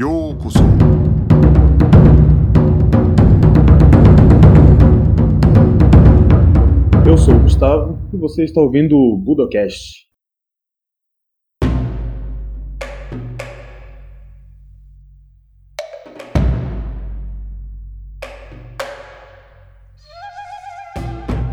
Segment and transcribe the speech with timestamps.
[0.00, 0.60] Yokuso.
[7.04, 10.06] Eu sou o Gustavo e você está ouvindo o Budocast.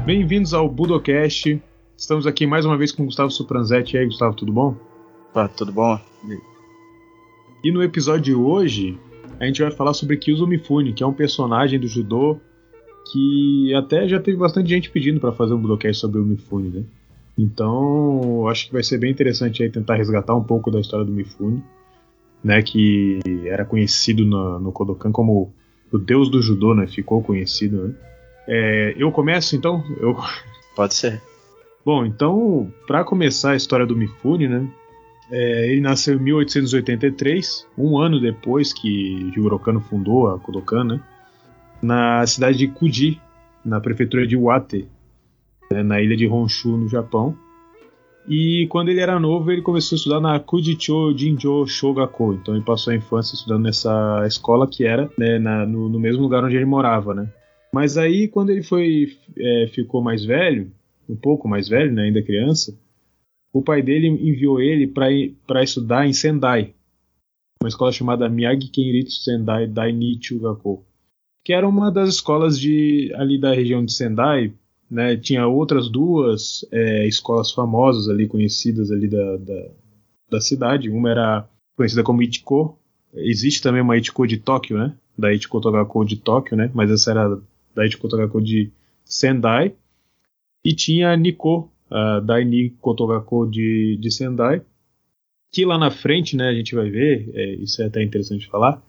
[0.05, 1.59] Bem-vindos ao Budocast.
[1.97, 3.95] Estamos aqui mais uma vez com o Gustavo Supranzetti.
[3.95, 4.75] E aí, Gustavo, tudo bom?
[5.33, 5.99] Tá, tudo bom
[7.71, 8.97] no episódio de hoje,
[9.39, 12.39] a gente vai falar sobre Kyuzo Mifune, que é um personagem do judô
[13.11, 16.83] que até já teve bastante gente pedindo para fazer um Budocast sobre o Mifune, né?
[17.37, 21.11] Então, acho que vai ser bem interessante aí tentar resgatar um pouco da história do
[21.11, 21.63] Mifune,
[22.43, 25.53] né, que era conhecido no, no Kodokan como
[25.91, 26.87] o deus do judô, né?
[26.87, 27.93] Ficou conhecido, né?
[28.47, 29.83] É, eu começo então?
[29.99, 30.15] Eu...
[30.75, 31.21] Pode ser.
[31.85, 34.67] Bom, então, para começar a história do Mifune, né?
[35.31, 41.01] É, ele nasceu em 1883, um ano depois que Jigoro fundou a Kodokan, né?
[41.81, 43.19] Na cidade de Kuji,
[43.63, 44.87] na prefeitura de Iwate,
[45.71, 47.35] né, na ilha de Honshu, no Japão.
[48.27, 52.33] E quando ele era novo, ele começou a estudar na Kujicho Jinjo Shogako.
[52.33, 56.23] Então ele passou a infância estudando nessa escola que era né, na, no, no, mesmo
[56.23, 57.29] lugar onde ele morava, né?
[57.71, 60.71] Mas aí, quando ele foi é, ficou mais velho,
[61.09, 62.75] um pouco mais velho, né, ainda criança,
[63.55, 66.73] o pai dele enviou ele para estudar em Sendai,
[67.61, 70.85] uma escola chamada Miyagi Kenritsu Sendai Dainichi Gakko,
[71.41, 74.51] que era uma das escolas de ali da região de Sendai.
[74.91, 79.67] Né, tinha outras duas é, escolas famosas ali, conhecidas ali da, da,
[80.29, 80.89] da, cidade.
[80.89, 82.77] Uma era conhecida como Ichiko.
[83.13, 84.93] Existe também uma Ichiko de Tóquio, né?
[85.17, 86.69] Da Ichiko Togako de Tóquio, né?
[86.73, 87.41] Mas essa era
[87.73, 88.69] da Ichiko Togako de
[89.03, 89.73] Sendai.
[90.63, 91.71] E tinha a Nikko,
[92.23, 94.61] Daini Kotogako de, de Sendai,
[95.51, 98.81] que lá na frente, né, a gente vai ver, é, isso é até interessante falar,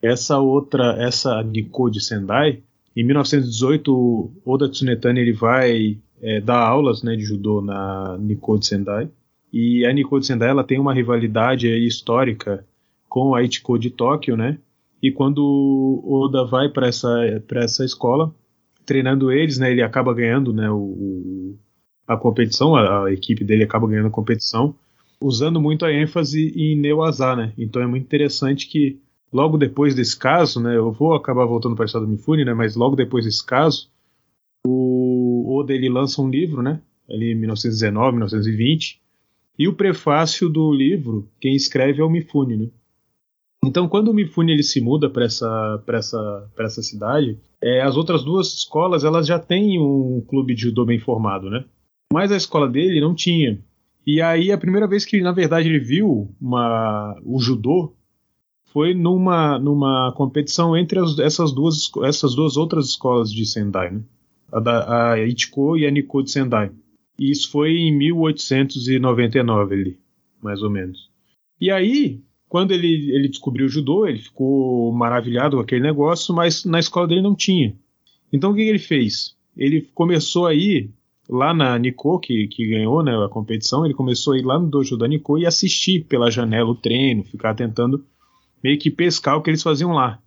[0.00, 2.62] essa outra, essa Nikko de Sendai,
[2.96, 8.66] em 1918, Oda Tsunetani ele vai é, dar aulas né, de judô na Nikko de
[8.66, 9.10] Sendai,
[9.52, 12.64] e a Nikko de Sendai ela tem uma rivalidade histórica
[13.08, 14.58] com a Ichiko de Tóquio, né,
[15.02, 17.10] e quando Oda vai para essa,
[17.56, 18.34] essa escola,
[18.86, 21.58] treinando eles, né, ele acaba ganhando né, o,
[22.06, 24.74] a competição, a, a, equipe dele acaba ganhando a competição,
[25.20, 27.52] usando muito a ênfase em Neuazá, né?
[27.58, 29.00] Então é muito interessante que
[29.32, 32.54] logo depois desse caso, né, eu vou acabar voltando para a história do Mifune, né,
[32.54, 33.88] mas logo depois desse caso,
[34.66, 39.00] o Oda ele lança um livro, né, ali em 1919, 1920,
[39.58, 42.68] e o prefácio do livro, quem escreve é o Mifune, né?
[43.64, 48.22] Então, quando o Mifune ele se muda para essa, essa, essa cidade, é, as outras
[48.22, 51.64] duas escolas elas já têm um clube de judô bem formado, né?
[52.12, 53.58] Mas a escola dele não tinha.
[54.06, 57.92] E aí a primeira vez que na verdade ele viu uma, o judô
[58.72, 64.02] foi numa, numa competição entre as, essas, duas, essas duas outras escolas de Sendai, né?
[64.52, 66.70] a, da, a Ichiko e a Nikko de Sendai.
[67.18, 69.98] E isso foi em 1899 ali,
[70.42, 71.10] mais ou menos.
[71.60, 76.64] E aí, quando ele, ele descobriu o judô, ele ficou maravilhado com aquele negócio, mas
[76.64, 77.74] na escola dele não tinha.
[78.32, 79.34] Então o que ele fez?
[79.56, 80.90] Ele começou a ir
[81.28, 84.68] lá na Nico, que, que ganhou né, a competição, ele começou a ir lá no
[84.68, 88.04] dojo da Nico e assistir pela janela o treino, ficar tentando
[88.62, 90.20] meio que pescar o que eles faziam lá.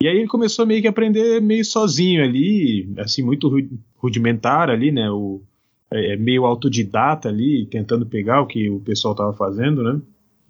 [0.00, 3.50] E aí ele começou meio que a aprender meio sozinho ali, assim, muito
[3.96, 5.40] rudimentar ali, né, o,
[5.90, 10.00] é, é, meio autodidata ali, tentando pegar o que o pessoal estava fazendo, né.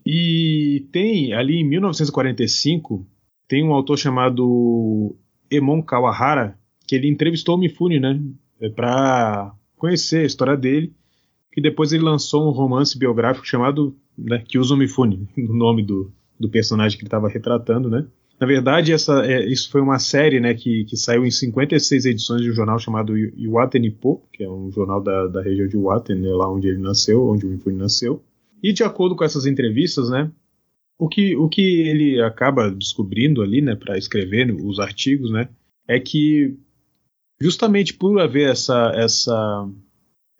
[0.04, 3.06] E tem, ali em 1945,
[3.48, 5.16] tem um autor chamado
[5.50, 8.20] Emon Kawahara, que ele entrevistou o Mifune, né,
[8.74, 10.92] para conhecer a história dele,
[11.52, 16.48] que depois ele lançou um romance biográfico chamado né, Kyuzo Mifune, o nome do, do
[16.48, 18.06] personagem que ele estava retratando, né?
[18.38, 22.42] Na verdade, essa, é, isso foi uma série né, que, que saiu em 56 edições
[22.42, 26.14] de um jornal chamado Iwate Nippo, que é um jornal da, da região de Iwate,
[26.14, 28.22] né, lá onde ele nasceu, onde o Mifune nasceu.
[28.62, 30.30] E de acordo com essas entrevistas, né,
[30.98, 35.48] o que, o que ele acaba descobrindo ali, né, para escrever os artigos, né,
[35.88, 36.58] é que
[37.40, 39.68] justamente por haver essa, essa,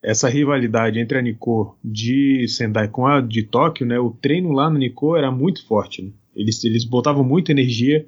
[0.03, 4.71] essa rivalidade entre a Nikko de Sendai com a de Tóquio, né, o treino lá
[4.71, 6.03] no Nikko era muito forte.
[6.03, 6.11] Né?
[6.35, 8.07] Eles, eles botavam muita energia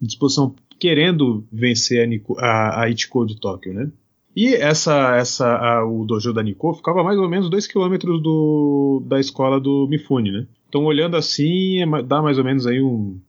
[0.00, 3.72] em disposição, querendo vencer a, Nikko, a, a Ichiko de Tóquio.
[3.72, 3.90] Né?
[4.36, 9.02] E essa, essa, a, o dojo da Nikko ficava mais ou menos 2 km do,
[9.06, 10.32] da escola do Mifune.
[10.32, 10.46] Né?
[10.68, 13.20] Então, olhando assim, é dá mais ou menos aí um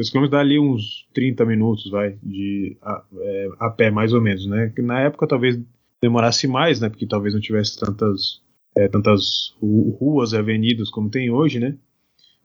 [0.00, 4.20] os quilômetros dá ali uns 30 minutos, vai, de a, é, a, pé mais ou
[4.20, 4.72] menos, né?
[4.78, 5.58] Na época talvez
[6.00, 6.88] demorasse mais, né?
[6.88, 8.42] Porque talvez não tivesse tantas
[8.76, 11.76] é, tantas ruas e avenidas como tem hoje, né?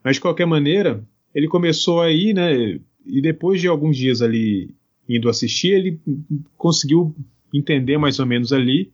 [0.04, 1.04] Mas de qualquer maneira,
[1.34, 2.80] ele começou aí, né?
[3.06, 4.76] E depois de alguns dias ali
[5.08, 6.02] indo assistir, ele
[6.58, 7.16] conseguiu
[7.54, 8.92] entender mais ou menos ali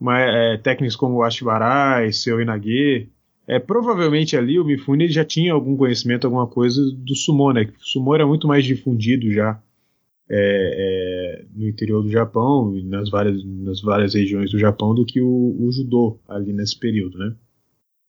[0.00, 3.10] mas, é, técnicos como o Ashibarai, Seu Inage.
[3.48, 7.72] É, provavelmente ali o Mifune já tinha algum conhecimento, alguma coisa do sumo, né?
[7.80, 9.58] O sumo era muito mais difundido já
[10.28, 15.06] é, é, no interior do Japão e nas várias, nas várias regiões do Japão do
[15.06, 17.34] que o, o judô ali nesse período, né?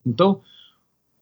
[0.05, 0.41] Então,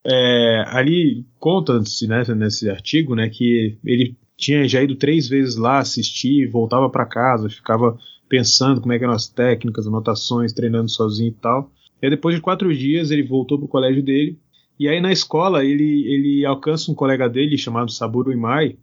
[0.03, 5.77] é, ali conta-se né, nesse artigo né, que ele tinha já ido três vezes lá
[5.77, 11.29] assistir, voltava para casa, ficava pensando como é que eram as técnicas, anotações, treinando sozinho
[11.29, 11.71] e tal.
[12.01, 14.39] E aí, depois de quatro dias ele voltou pro colégio dele.
[14.79, 18.77] E aí na escola ele, ele alcança um colega dele chamado Saburo Imai.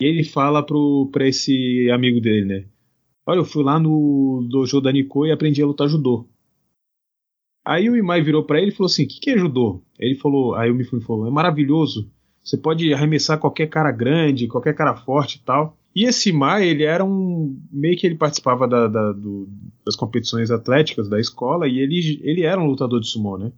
[0.00, 2.64] E ele fala pro, pra esse amigo dele, né?
[3.24, 6.26] Olha, eu fui lá no dojo da e aprendi a lutar judô.
[7.64, 9.80] Aí o Imai virou para ele e falou assim: O que, que é judô?
[9.98, 12.10] Ele falou, aí o Mifune falou: É maravilhoso.
[12.42, 15.78] Você pode arremessar qualquer cara grande, qualquer cara forte e tal.
[15.94, 17.58] E esse Imai, ele era um.
[17.70, 19.48] meio que ele participava da, da, do,
[19.84, 23.52] das competições atléticas da escola e ele, ele era um lutador de sumô, né?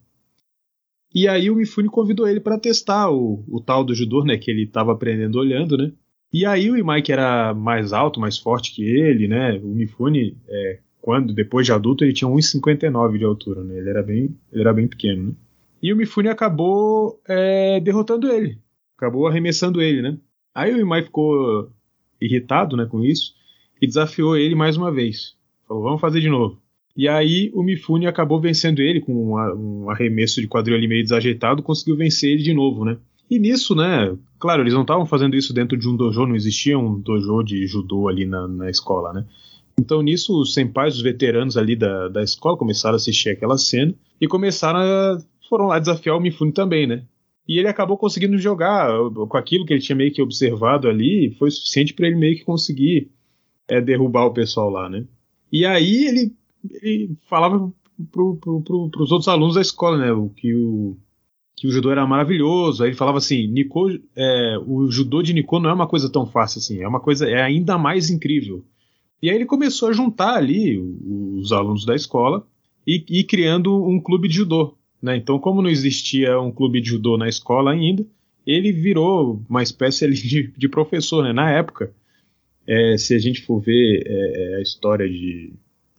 [1.14, 4.36] E aí o Mifune convidou ele para testar o, o tal do judô, né?
[4.36, 5.92] Que ele estava aprendendo olhando, né?
[6.32, 9.60] E aí o Imai, que era mais alto, mais forte que ele, né?
[9.62, 13.78] O Mifune, é, quando depois de adulto, ele tinha 1,59 de altura, né?
[13.78, 15.32] Ele era bem, ele era bem pequeno, né?
[15.80, 18.58] E o Mifune acabou é, derrotando ele,
[18.96, 20.18] acabou arremessando ele, né?
[20.52, 21.70] Aí o Imai ficou
[22.24, 23.34] irritado, né, com isso
[23.80, 25.34] e desafiou ele mais uma vez.
[25.68, 26.58] Falou, vamos fazer de novo.
[26.96, 31.62] E aí o Mifune acabou vencendo ele com um, arremesso de quadril ali meio desajeitado,
[31.62, 32.96] conseguiu vencer ele de novo, né?
[33.28, 36.78] E nisso, né, claro, eles não estavam fazendo isso dentro de um dojo, não existia
[36.78, 39.24] um dojo de judô ali na, na escola, né?
[39.78, 43.92] Então nisso os senpais, os veteranos ali da, da escola começaram a assistir aquela cena
[44.20, 45.18] e começaram a,
[45.48, 47.02] foram lá desafiar o Mifune também, né?
[47.46, 48.90] E ele acabou conseguindo jogar
[49.28, 52.44] com aquilo que ele tinha meio que observado ali, foi suficiente para ele meio que
[52.44, 53.10] conseguir
[53.68, 55.04] é, derrubar o pessoal lá, né?
[55.52, 56.32] E aí ele,
[56.82, 57.70] ele falava
[58.10, 60.30] pro, pro, pro, outros alunos da escola, né?
[60.36, 60.96] Que o,
[61.56, 62.82] que o judô era maravilhoso.
[62.82, 66.26] Aí ele falava assim: Nico, é, o judô de Nico não é uma coisa tão
[66.26, 68.64] fácil assim, é uma coisa é ainda mais incrível.
[69.22, 72.46] E aí ele começou a juntar ali os alunos da escola
[72.86, 74.76] e, e criando um clube de judô.
[75.04, 75.18] Né?
[75.18, 78.06] Então, como não existia um clube de judô na escola ainda,
[78.46, 81.22] ele virou uma espécie de, de professor.
[81.22, 81.30] Né?
[81.30, 81.92] Na época,
[82.66, 85.52] é, se a gente for ver é, é, a história de,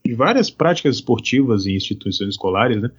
[0.04, 2.90] de, várias práticas esportivas em instituições escolares, né?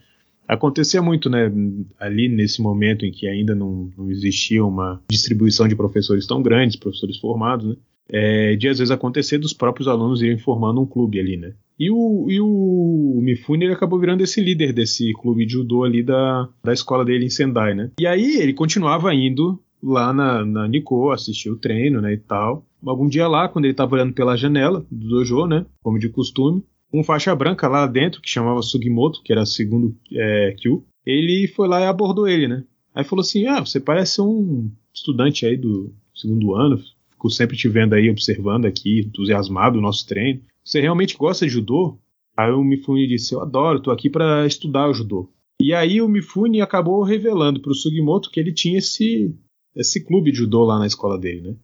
[0.46, 1.50] acontecia muito né,
[1.98, 6.76] ali nesse momento em que ainda não, não existia uma distribuição de professores tão grandes,
[6.76, 7.76] professores formados, né?
[8.08, 11.52] é, de às vezes acontecer dos próprios alunos irem formando um clube ali, né?
[11.78, 16.02] E o, e o Mifune ele acabou virando esse líder desse clube de judô ali
[16.02, 17.90] da, da escola dele em Sendai, né?
[18.00, 22.66] E aí ele continuava indo lá na, na Nico, assistir o treino, né, e tal.
[22.84, 26.64] Algum dia lá, quando ele estava olhando pela janela do dojo, né, como de costume,
[26.92, 31.68] um faixa branca lá dentro, que chamava Sugimoto, que era segundo é, Kyu, ele foi
[31.68, 32.64] lá e abordou ele, né?
[32.94, 36.80] Aí falou assim, ah, você parece um estudante aí do segundo ano,
[37.10, 40.40] fico sempre te vendo aí, observando aqui, entusiasmado o nosso treino.
[40.66, 41.96] Você realmente gosta de judô?
[42.36, 45.30] Aí o Mifune disse: Eu adoro, tô aqui para estudar o judô.
[45.62, 49.32] E aí o Mifune acabou revelando para o Sugimoto que ele tinha esse,
[49.76, 51.56] esse clube de judô lá na escola dele, né?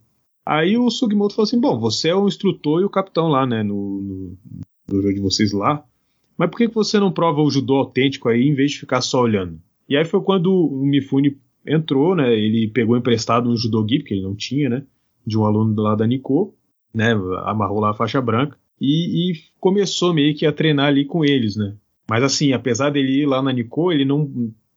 [0.46, 3.64] Aí o Sugimoto falou assim: Bom, você é o instrutor e o capitão lá, né?
[3.64, 4.38] No, no,
[4.88, 5.84] no jogo de vocês lá.
[6.38, 9.20] Mas por que você não prova o judô autêntico aí em vez de ficar só
[9.20, 9.60] olhando?
[9.88, 11.36] E aí foi quando o Mifune
[11.66, 12.32] entrou, né?
[12.32, 14.86] Ele pegou emprestado um judô gi, porque ele não tinha, né?
[15.24, 16.54] de um aluno lá da Nico,
[16.94, 17.12] né?
[17.44, 21.56] Amarrou lá a faixa branca e, e, começou meio que a treinar ali com eles,
[21.56, 21.74] né?
[22.08, 24.30] Mas assim, apesar dele ir lá na Nico, ele não,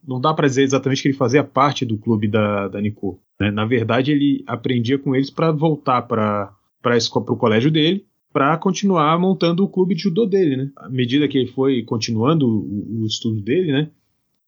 [0.06, 3.20] não dá para dizer exatamente que ele fazia parte do clube da, da Nico.
[3.38, 3.50] Né?
[3.50, 9.64] Na verdade, ele aprendia com eles para voltar para o colégio dele para continuar montando
[9.64, 10.70] o clube de judô dele, né?
[10.76, 13.90] À medida que ele foi continuando o, o estudo dele, né?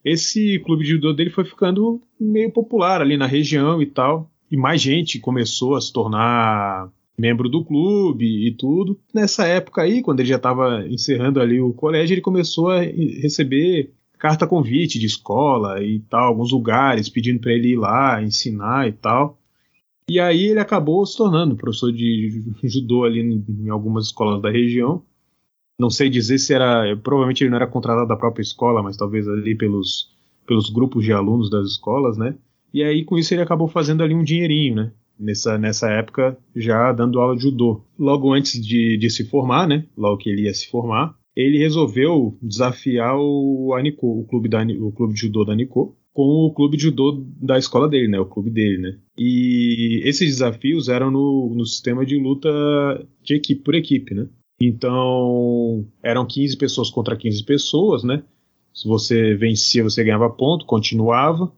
[0.05, 4.57] Esse clube de judô dele foi ficando meio popular ali na região e tal e
[4.57, 8.99] mais gente começou a se tornar membro do clube e tudo.
[9.13, 13.93] Nessa época aí, quando ele já estava encerrando ali o colégio, ele começou a receber
[14.19, 18.93] carta convite de escola e tal, alguns lugares pedindo para ele ir lá ensinar e
[18.93, 19.39] tal.
[20.09, 25.03] E aí ele acabou se tornando professor de judô ali em algumas escolas da região.
[25.79, 29.29] Não sei dizer se era, provavelmente ele não era contratado da própria escola, mas talvez
[29.29, 30.17] ali pelos
[30.49, 32.35] pelos grupos de alunos das escolas, né?
[32.73, 34.93] E aí, com isso, ele acabou fazendo ali um dinheirinho, né?
[35.19, 37.83] Nessa, nessa época, já dando aula de judô.
[37.99, 39.85] Logo antes de, de se formar, né?
[39.97, 44.91] Logo que ele ia se formar, ele resolveu desafiar o Anico, o clube, da, o
[44.91, 48.19] clube de judô da Nico, com o clube de judô da escola dele, né?
[48.19, 48.99] O clube dele, né?
[49.17, 52.49] E esses desafios eram no, no sistema de luta
[53.23, 54.27] de equipe por equipe, né?
[54.61, 58.25] Então, eram 15 pessoas contra 15 pessoas, né?
[58.75, 61.53] Se você vencia, você ganhava ponto, continuava,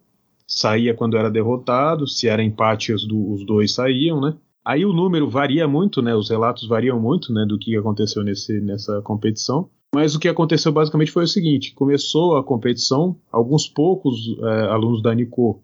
[0.51, 4.35] saía quando era derrotado, se era empate, os, do, os dois saíam, né?
[4.65, 6.15] Aí o número varia muito, né?
[6.15, 7.47] Os relatos variam muito, né?
[7.47, 9.71] Do que aconteceu nesse, nessa competição.
[9.95, 15.03] Mas o que aconteceu basicamente foi o seguinte: começou a competição, alguns poucos é, alunos
[15.03, 15.63] da Nico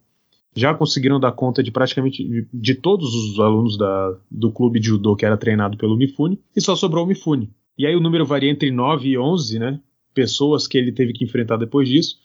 [0.54, 4.86] já conseguiram dar conta de praticamente de, de todos os alunos da, do clube de
[4.86, 7.50] judô que era treinado pelo Mifune, e só sobrou o Mifune.
[7.76, 9.80] E aí o número varia entre 9 e 11, né?
[10.14, 12.16] Pessoas que ele teve que enfrentar depois disso,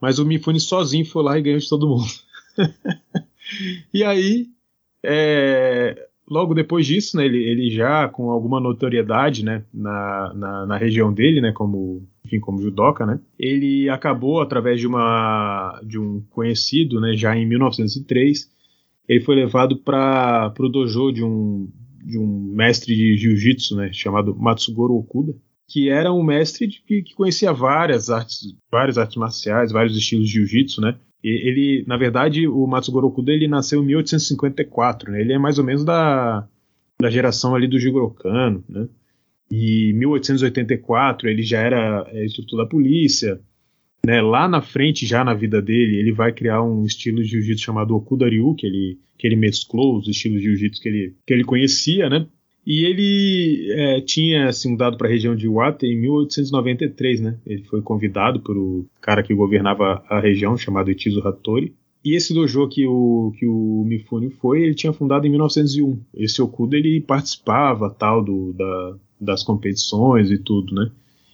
[0.00, 2.10] mas o Mifune sozinho foi lá e ganhou de todo mundo.
[3.92, 4.46] e aí,
[5.04, 10.76] é, logo depois disso, né, ele, ele já com alguma notoriedade, né, na, na, na,
[10.76, 16.22] região dele, né, como, enfim, como judoca, né, ele acabou através de uma de um
[16.30, 18.48] conhecido, né, já em 1903,
[19.08, 21.68] ele foi levado para o dojo de um
[22.02, 25.34] de um mestre de jiu-jitsu, né, chamado Matsugoro Okuda,
[25.70, 30.26] que era um mestre de, que, que conhecia várias artes, várias artes marciais, vários estilos
[30.26, 35.20] de jiu-jitsu, né, ele, na verdade, o Matsugoro Okuda ele nasceu em 1854, né?
[35.20, 36.48] Ele é mais ou menos da,
[37.00, 38.88] da geração ali do Jigoro Kano, né?
[39.50, 43.38] E 1884 ele já era é, instrutor da polícia,
[44.06, 44.22] né?
[44.22, 47.94] Lá na frente, já na vida dele, ele vai criar um estilo de jiu-jitsu chamado
[47.94, 51.44] Okuda Ryu, que ele, que ele mesclou os estilos de jiu-jitsu que ele, que ele
[51.44, 52.26] conhecia, né?
[52.72, 57.36] E ele é, tinha se mudado para a região de Iwate em 1893, né?
[57.44, 61.74] Ele foi convidado pelo cara que governava a região, chamado Itizo Hattori.
[62.04, 65.98] E esse dojo que o, que o Mifune foi, ele tinha fundado em 1901.
[66.14, 70.92] Esse Okuda, ele participava tal do, da, das competições e tudo, né?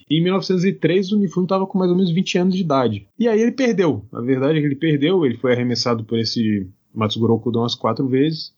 [0.08, 3.06] E em 1903 o Mifune estava com mais ou menos 20 anos de idade.
[3.18, 4.06] E aí ele perdeu.
[4.10, 8.08] A verdade é que ele perdeu, ele foi arremessado por esse Matsugoro Okuda umas quatro
[8.08, 8.55] vezes.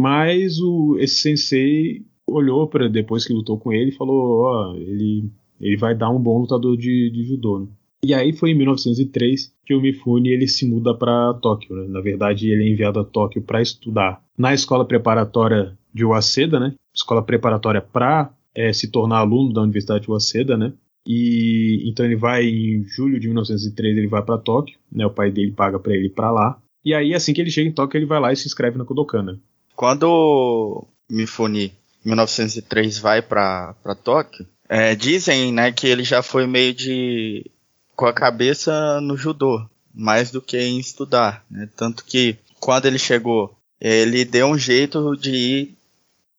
[0.00, 4.76] Mas o, esse sensei olhou para depois que lutou com ele e falou: Ó, oh,
[4.76, 5.30] ele,
[5.60, 7.58] ele vai dar um bom lutador de, de judô.
[7.58, 7.66] Né?
[8.02, 11.76] E aí foi em 1903 que o Mifune ele se muda para Tóquio.
[11.76, 11.86] Né?
[11.88, 16.74] Na verdade, ele é enviado a Tóquio para estudar na escola preparatória de Waseda, né?
[16.94, 20.72] Escola preparatória para é, se tornar aluno da Universidade de Waseda, né?
[21.06, 25.04] E então ele vai em julho de 1903 ele vai para Tóquio, né?
[25.04, 26.58] O pai dele paga para ele ir para lá.
[26.82, 28.86] E aí assim que ele chega em Tóquio ele vai lá e se inscreve na
[28.86, 29.22] Kodokan.
[29.22, 29.36] Né?
[29.80, 31.72] Quando Mifune,
[32.04, 37.50] em 1903, vai para Tóquio, é, dizem né, que ele já foi meio de.
[37.96, 41.42] com a cabeça no judô, mais do que em estudar.
[41.50, 41.66] Né?
[41.78, 45.74] Tanto que quando ele chegou, ele deu um jeito de ir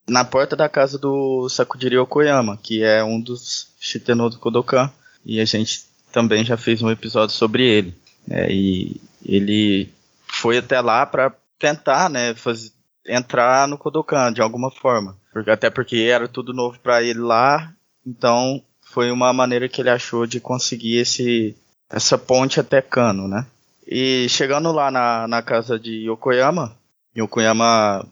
[0.07, 4.93] na porta da casa do Sakudiri Okoyama, que é um dos Shiteno do Kodokan,
[5.25, 7.95] e a gente também já fez um episódio sobre ele.
[8.29, 9.89] É, e ele
[10.27, 12.69] foi até lá para tentar né, fazer,
[13.05, 15.17] entrar no Kodokan de alguma forma.
[15.31, 17.73] Porque, até porque era tudo novo para ele lá,
[18.05, 21.55] então foi uma maneira que ele achou de conseguir esse,
[21.89, 23.45] essa ponte até Kano, né?
[23.87, 26.75] E chegando lá na, na casa de Yokoyama,
[27.17, 28.05] Yokoyama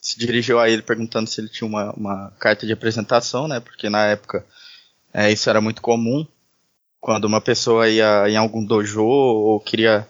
[0.00, 3.60] se dirigiu a ele perguntando se ele tinha uma, uma carta de apresentação, né?
[3.60, 4.44] Porque na época
[5.12, 6.26] é, isso era muito comum.
[7.00, 10.06] Quando uma pessoa ia em algum dojo ou queria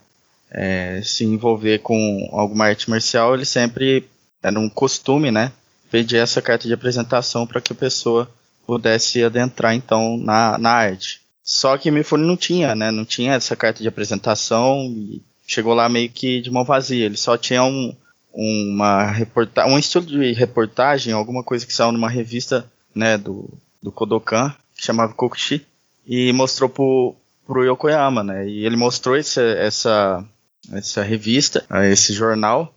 [0.49, 4.07] é, se envolver com alguma arte marcial, ele sempre
[4.43, 5.51] era um costume, né?
[5.89, 8.29] Pedir essa carta de apresentação para que a pessoa
[8.67, 11.21] pudesse adentrar então na, na arte.
[11.43, 12.91] Só que Mifune não tinha, né?
[12.91, 17.05] Não tinha essa carta de apresentação e chegou lá meio que de mão vazia.
[17.05, 17.95] Ele só tinha um,
[18.33, 23.49] uma reportagem, um estilo de reportagem, alguma coisa que saiu numa revista, né, do,
[23.81, 25.65] do Kodokan, que chamava Kokushi,
[26.07, 28.47] e mostrou pro, pro Yokoyama, né?
[28.47, 30.23] E ele mostrou esse, essa,
[30.71, 32.73] essa revista, esse jornal,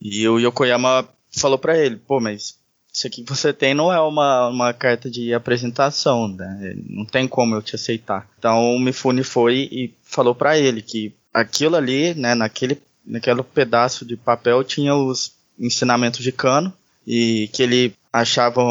[0.00, 2.58] e o Yokoyama falou para ele, pô, mas
[2.92, 6.74] isso aqui que você tem não é uma, uma carta de apresentação, né?
[6.88, 8.28] Não tem como eu te aceitar.
[8.38, 14.04] Então o Mifune foi e falou para ele que aquilo ali, né, naquele, naquele pedaço
[14.04, 16.72] de papel tinha os ensinamentos de Kano
[17.04, 18.62] e que ele achava,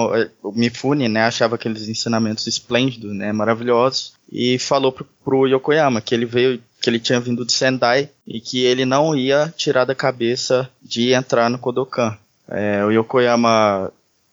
[0.42, 6.16] o Mifune, né, achava aqueles ensinamentos esplêndidos, né, maravilhosos e falou pro, pro Yokoyama que
[6.16, 9.96] ele veio que ele tinha vindo de Sendai e que ele não ia tirar da
[9.96, 12.18] cabeça de entrar no Kodokan.
[12.46, 13.90] É, o Yokoyama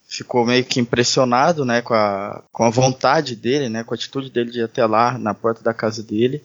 [0.09, 4.31] ficou meio que impressionado, né, com a, com a vontade dele, né, com a atitude
[4.31, 6.43] dele de ir até lá na porta da casa dele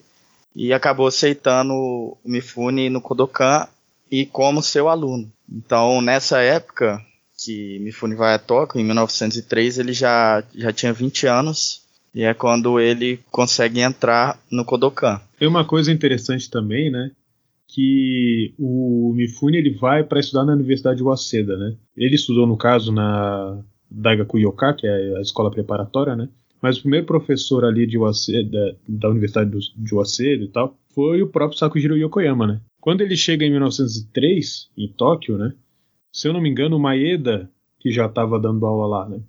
[0.56, 3.68] e acabou aceitando o Mifune no Kodokan
[4.12, 5.28] e como seu aluno.
[5.52, 7.04] Então, nessa época
[7.36, 11.82] que Mifune vai a Tóquio, em 1903, ele já, já tinha 20 anos
[12.16, 15.20] e é quando ele consegue entrar no Kodokan.
[15.38, 17.12] Tem uma coisa interessante também, né?
[17.68, 21.76] que o Mifune ele vai para estudar na Universidade de Waseda, né?
[21.98, 23.60] Ele estudou no caso na
[23.92, 26.30] Daigaku Yoka, que é a escola preparatória, né?
[26.62, 31.28] Mas o primeiro professor ali de Waseda, da Universidade de Waseda e tal, foi o
[31.28, 32.62] próprio Sakujiro Yokoyama, né?
[32.80, 35.54] Quando ele chega em 1903 em Tóquio, né?
[36.12, 39.20] Se eu não me engano, o Maeda que já estava dando aula lá, né?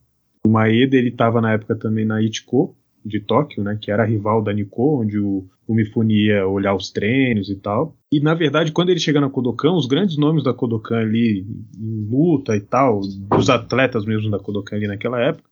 [0.46, 3.76] O Maeda ele estava na época também na Ichiko de Tóquio, né?
[3.80, 7.96] Que era rival da Nikko, onde o, o Mifune ia olhar os treinos e tal.
[8.12, 11.44] E na verdade, quando ele chega na Kodokan, os grandes nomes da Kodokan ali
[11.76, 15.48] em luta e tal, dos atletas mesmo da Kodokan ali naquela época,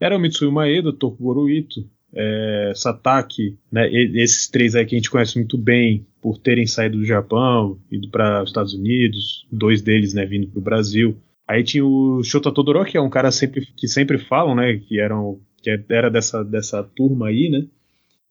[0.00, 1.84] eram Mitsuyo Maeda, Tokugoro Ito,
[2.14, 6.98] é, Satake, né, esses três aí que a gente conhece muito bem por terem saído
[6.98, 11.16] do Japão, ido para os Estados Unidos, dois deles né, vindo para o Brasil.
[11.50, 15.00] Aí tinha o Shota Todoro, que é um cara sempre, que sempre falam, né, que,
[15.00, 17.66] eram, que era dessa, dessa turma aí, né,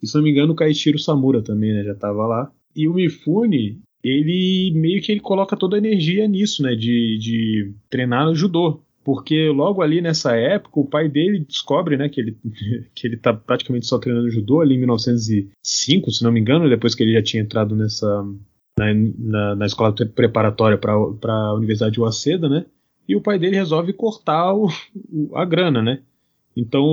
[0.02, 2.50] e se não me engano o Kaichiro Samura também, né, já estava lá.
[2.74, 7.74] E o Mifune, ele meio que ele coloca toda a energia nisso, né, de, de
[7.90, 12.38] treinar no judô porque logo ali nessa época o pai dele descobre, né, que ele
[12.96, 16.96] que ele tá praticamente só treinando judô ali em 1905, se não me engano, depois
[16.96, 18.08] que ele já tinha entrado nessa
[18.78, 22.66] na, na, na escola preparatória para a Universidade de Waseda, né?
[23.10, 24.70] E o pai dele resolve cortar o,
[25.34, 26.04] a grana, né?
[26.56, 26.86] Então,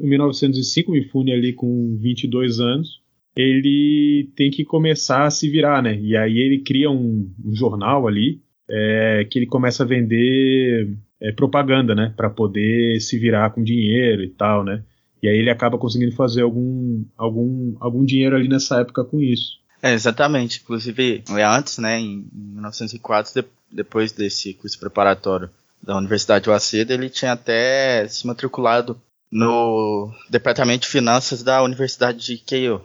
[0.00, 3.02] em 1905, Mifune ali com 22 anos,
[3.36, 5.98] ele tem que começar a se virar, né?
[6.00, 11.32] E aí ele cria um, um jornal ali é, que ele começa a vender é,
[11.32, 14.84] propaganda, né, para poder se virar com dinheiro e tal, né?
[15.20, 19.58] E aí ele acaba conseguindo fazer algum, algum, algum dinheiro ali nessa época com isso.
[19.82, 20.60] É, exatamente.
[20.62, 25.50] Inclusive, é antes, né, em 1904, de, depois desse curso preparatório
[25.82, 32.18] da Universidade de Waseda, ele tinha até se matriculado no Departamento de Finanças da Universidade
[32.18, 32.82] de Keio.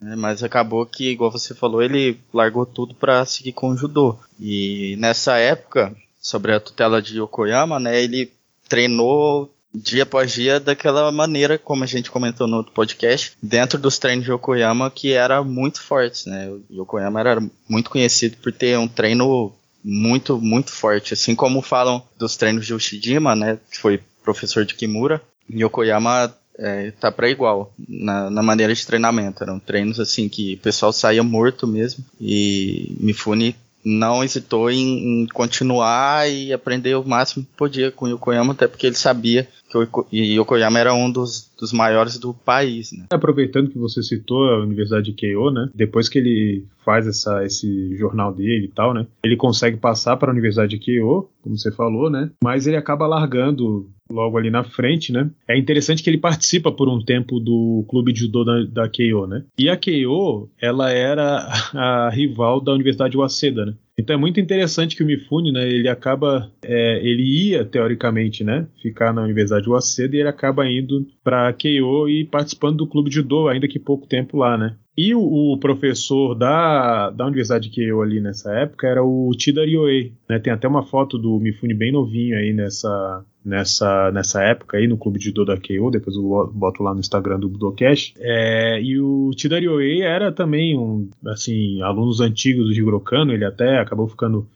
[0.00, 4.18] Né, mas acabou que, igual você falou, ele largou tudo para seguir com o judô.
[4.38, 8.30] E nessa época, sobre a tutela de Yokoyama, né, ele
[8.68, 13.98] treinou dia após dia daquela maneira, como a gente comentou no outro podcast, dentro dos
[13.98, 16.48] treinos de Yokoyama que era muito fortes, né?
[16.48, 19.52] O Yokoyama era muito conhecido por ter um treino
[19.84, 24.74] muito, muito forte, assim como falam dos treinos de Ushijima, né, que foi professor de
[24.74, 25.20] Kimura,
[25.52, 29.42] Yokoyama é, tá para igual na, na, maneira de treinamento.
[29.42, 35.26] Eram treinos assim que o pessoal saía morto mesmo e Mifune não hesitou em, em,
[35.26, 39.76] continuar e aprender o máximo que podia com o Yokoyama, até porque ele sabia que
[39.76, 42.92] o Yokoyama era um dos, dos maiores do país.
[42.92, 43.06] Né?
[43.10, 45.68] Aproveitando que você citou a Universidade de Keio, né?
[45.74, 49.06] depois que ele faz essa, esse jornal dele e tal, né?
[49.24, 52.30] ele consegue passar para a Universidade de Keio, como você falou, né?
[52.42, 55.30] mas ele acaba largando logo ali na frente, né?
[55.48, 59.26] É interessante que ele participa por um tempo do clube de judô da, da Keio,
[59.26, 59.44] né?
[59.58, 63.74] E a Keio, ela era a rival da Universidade de Waseda, né?
[63.96, 68.66] Então é muito interessante que o Mifune, né, ele acaba, é, ele ia teoricamente, né,
[68.82, 73.08] ficar na Universidade de Waseda e ele acaba indo para Keio e participando do clube
[73.08, 74.76] de judô, ainda que pouco tempo lá, né.
[74.96, 79.64] E o, o, professor da, da Universidade de Keio ali nessa época era o Tida
[79.64, 84.76] Ryoei, né, tem até uma foto do Mifune bem novinho aí nessa, nessa, nessa época
[84.76, 88.14] aí no clube de judô da Keio, depois eu boto lá no Instagram do Budocast.
[88.18, 93.02] É, e o Tidarioei era também um, assim, alunos antigos do Jigoro
[93.32, 94.46] ele até acabou ficando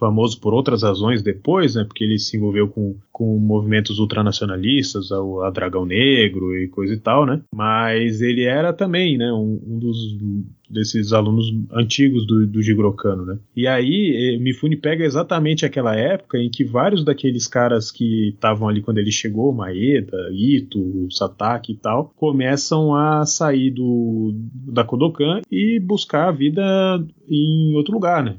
[0.00, 5.18] famoso por outras razões depois, né, porque ele se envolveu com, com movimentos ultranacionalistas, a,
[5.46, 9.78] a Dragão Negro e coisa e tal, né, mas ele era também, né, um, um
[9.78, 10.18] dos
[10.70, 15.96] desses alunos antigos do, do Jigoro Kano, né, e aí eh, Mifune pega exatamente aquela
[15.96, 21.72] época em que vários daqueles caras que estavam ali quando ele chegou, Maeda, Ito, Satake
[21.72, 24.32] e tal, começam a sair do,
[24.72, 26.62] da Kodokan e buscar a vida
[27.28, 28.36] em outro lugar, né,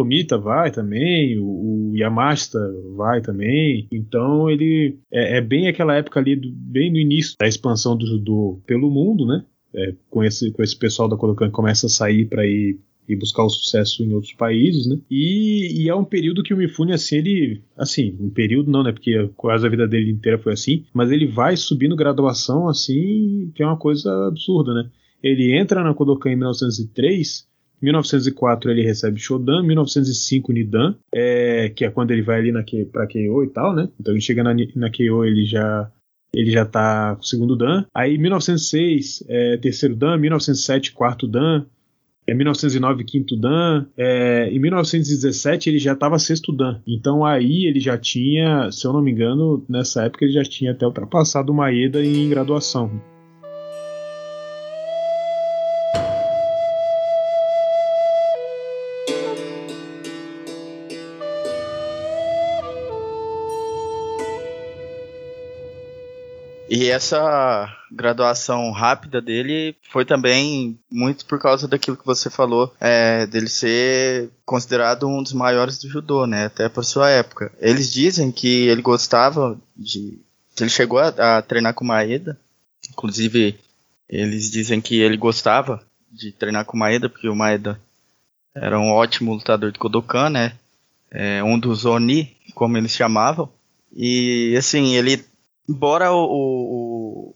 [0.00, 2.58] Tomita vai também, o, o Yamashita
[2.96, 3.86] vai também.
[3.92, 8.06] Então ele é, é, bem aquela época ali, do, bem no início da expansão do
[8.06, 9.44] judô pelo mundo, né?
[9.74, 13.44] É, com, esse, com esse pessoal da Kodokan começa a sair para ir e buscar
[13.44, 14.96] o sucesso em outros países, né?
[15.10, 17.62] E, e, é um período que o Mifune, assim, ele.
[17.76, 18.92] Assim, um período não, né?
[18.92, 23.62] Porque quase a vida dele inteira foi assim, mas ele vai subindo graduação, assim, que
[23.62, 24.88] é uma coisa absurda, né?
[25.22, 27.49] Ele entra na Kodokan em 1903
[27.82, 32.62] 1904 ele recebe Shodan, 1905 Nidan, é, que é quando ele vai ali na,
[32.92, 33.88] pra Keio e tal, né?
[33.98, 35.90] Então ele chega na, na Keio, ele já
[36.32, 37.84] ele já tá com o segundo Dan.
[37.94, 41.64] Aí 1906 é, terceiro Dan, 1907 quarto Dan,
[42.26, 46.80] é 1909 quinto Dan, é, em 1917 ele já estava sexto Dan.
[46.86, 50.70] Então aí ele já tinha, se eu não me engano, nessa época ele já tinha
[50.70, 53.09] até ultrapassado o Maeda em graduação.
[66.72, 73.26] E essa graduação rápida dele foi também muito por causa daquilo que você falou, é,
[73.26, 76.44] dele ser considerado um dos maiores do judô, né?
[76.44, 77.50] Até por sua época.
[77.58, 80.20] Eles dizem que ele gostava de.
[80.54, 82.38] que ele chegou a, a treinar com Maeda.
[82.88, 83.58] Inclusive,
[84.08, 87.80] eles dizem que ele gostava de treinar com Maeda, porque o Maeda
[88.54, 90.52] era um ótimo lutador de Kodokan, né?
[91.10, 93.50] É, um dos Oni, como eles chamavam.
[93.92, 95.24] E assim, ele
[95.70, 97.34] embora o, o,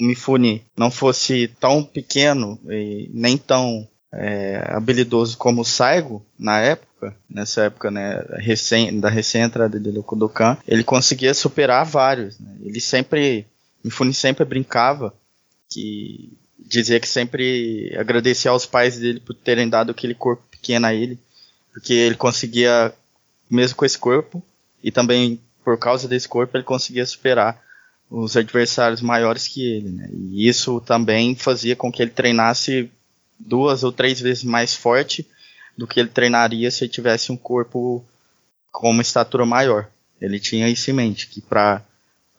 [0.00, 6.60] o Mifune não fosse tão pequeno e nem tão é, habilidoso como o Saigo na
[6.60, 12.38] época, nessa época né, recém, da recém-entrada dele no Kodokan, ele conseguia superar vários.
[12.38, 12.56] Né?
[12.62, 13.46] Ele sempre,
[13.82, 15.12] Mifune sempre brincava
[15.68, 20.94] que dizia que sempre agradecia aos pais dele por terem dado aquele corpo pequeno a
[20.94, 21.18] ele,
[21.72, 22.94] porque ele conseguia,
[23.50, 24.42] mesmo com esse corpo,
[24.82, 27.60] e também por causa desse corpo, ele conseguia superar
[28.10, 30.08] os adversários maiores que ele, né?
[30.12, 32.90] E isso também fazia com que ele treinasse
[33.38, 35.26] duas ou três vezes mais forte
[35.76, 38.04] do que ele treinaria se ele tivesse um corpo
[38.70, 39.88] com uma estatura maior.
[40.20, 41.82] Ele tinha isso em mente, que para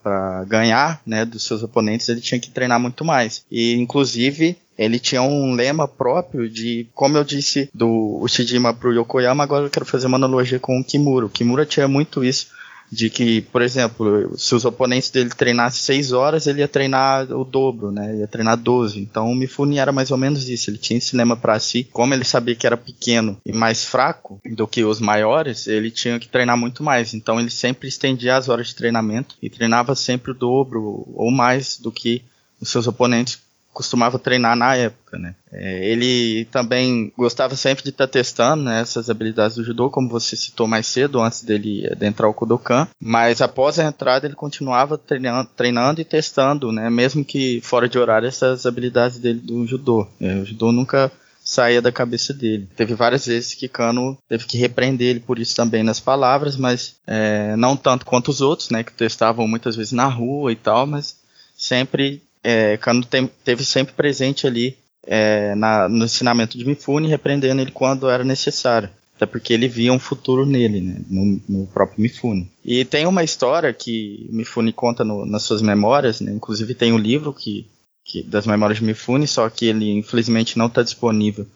[0.01, 3.43] para ganhar, né, dos seus oponentes, ele tinha que treinar muito mais.
[3.49, 9.43] E inclusive ele tinha um lema próprio de, como eu disse do Ushijima pro Yokoyama,
[9.43, 11.25] agora eu quero fazer uma analogia com o Kimura.
[11.25, 12.49] O Kimura tinha muito isso
[12.91, 17.43] de que, por exemplo, se os oponentes dele treinassem 6 horas, ele ia treinar o
[17.43, 18.17] dobro, né?
[18.17, 18.99] Ia treinar 12.
[18.99, 20.69] Então o Mifune era mais ou menos isso.
[20.69, 21.83] Ele tinha lema para si.
[21.83, 26.19] Como ele sabia que era pequeno e mais fraco do que os maiores, ele tinha
[26.19, 27.13] que treinar muito mais.
[27.13, 31.77] Então ele sempre estendia as horas de treinamento e treinava sempre o dobro ou mais
[31.77, 32.23] do que
[32.59, 33.44] os seus oponentes
[33.75, 35.35] costumava treinar na época, né?
[35.51, 40.09] É, ele também gostava sempre de estar tá testando né, essas habilidades do judô, como
[40.09, 42.87] você citou mais cedo, antes dele adentrar o Kodokan.
[42.99, 46.89] Mas após a entrada, ele continuava treinando, treinando e testando, né?
[46.89, 50.07] Mesmo que fora de horário, essas habilidades dele do judô.
[50.21, 51.11] É, o judô nunca
[51.43, 52.69] saía da cabeça dele.
[52.77, 56.95] Teve várias vezes que Kano teve que repreender ele por isso também nas palavras, mas
[57.05, 58.83] é, não tanto quanto os outros, né?
[58.85, 61.17] Que testavam muitas vezes na rua e tal, mas
[61.57, 64.77] sempre é, Kano tem, teve sempre presente ali
[65.07, 68.87] é, na, no ensinamento de Mifune, repreendendo ele quando era necessário.
[69.15, 72.51] Até porque ele via um futuro nele, né, no, no, próprio Mifune.
[72.63, 76.99] E tem uma história que Mifune conta no, nas suas memórias, né, inclusive tem um
[76.99, 77.65] livro que,
[78.03, 81.47] que, das memórias de Mifune, só que ele infelizmente não está disponível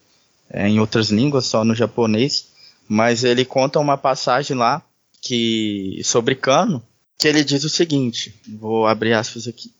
[0.48, 2.48] é, em outras línguas, só no japonês.
[2.88, 4.82] Mas ele conta uma passagem lá
[5.22, 6.82] que sobre Kano,
[7.16, 9.70] que ele diz o seguinte: vou abrir aspas aqui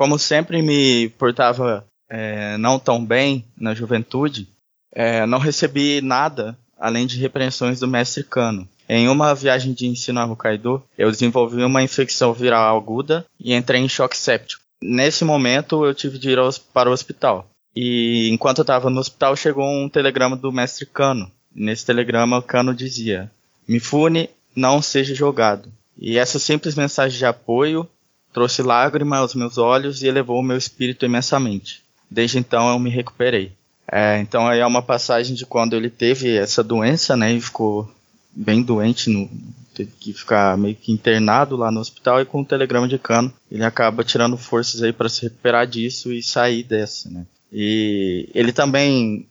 [0.00, 4.48] como sempre me portava é, não tão bem na juventude,
[4.90, 8.66] é, não recebi nada além de repreensões do mestre Kano.
[8.88, 13.82] Em uma viagem de ensino a Hokkaido, eu desenvolvi uma infecção viral aguda e entrei
[13.82, 14.62] em choque séptico.
[14.82, 16.38] Nesse momento, eu tive de ir
[16.72, 17.50] para o hospital.
[17.76, 21.30] E enquanto eu estava no hospital, chegou um telegrama do mestre Kano.
[21.54, 23.30] Nesse telegrama, Kano dizia:
[23.68, 25.70] Mifune, não seja jogado.
[25.98, 27.86] E essa simples mensagem de apoio
[28.32, 31.82] trouxe lágrima aos meus olhos e elevou o meu espírito imensamente.
[32.10, 33.52] Desde então eu me recuperei.
[33.90, 37.90] É, então aí é uma passagem de quando ele teve essa doença, né, e ficou
[38.30, 39.28] bem doente, no,
[39.74, 43.32] teve que ficar meio que internado lá no hospital e com um telegrama de cano
[43.50, 47.26] ele acaba tirando forças aí para se recuperar disso e sair dessa, né.
[47.52, 49.26] E ele também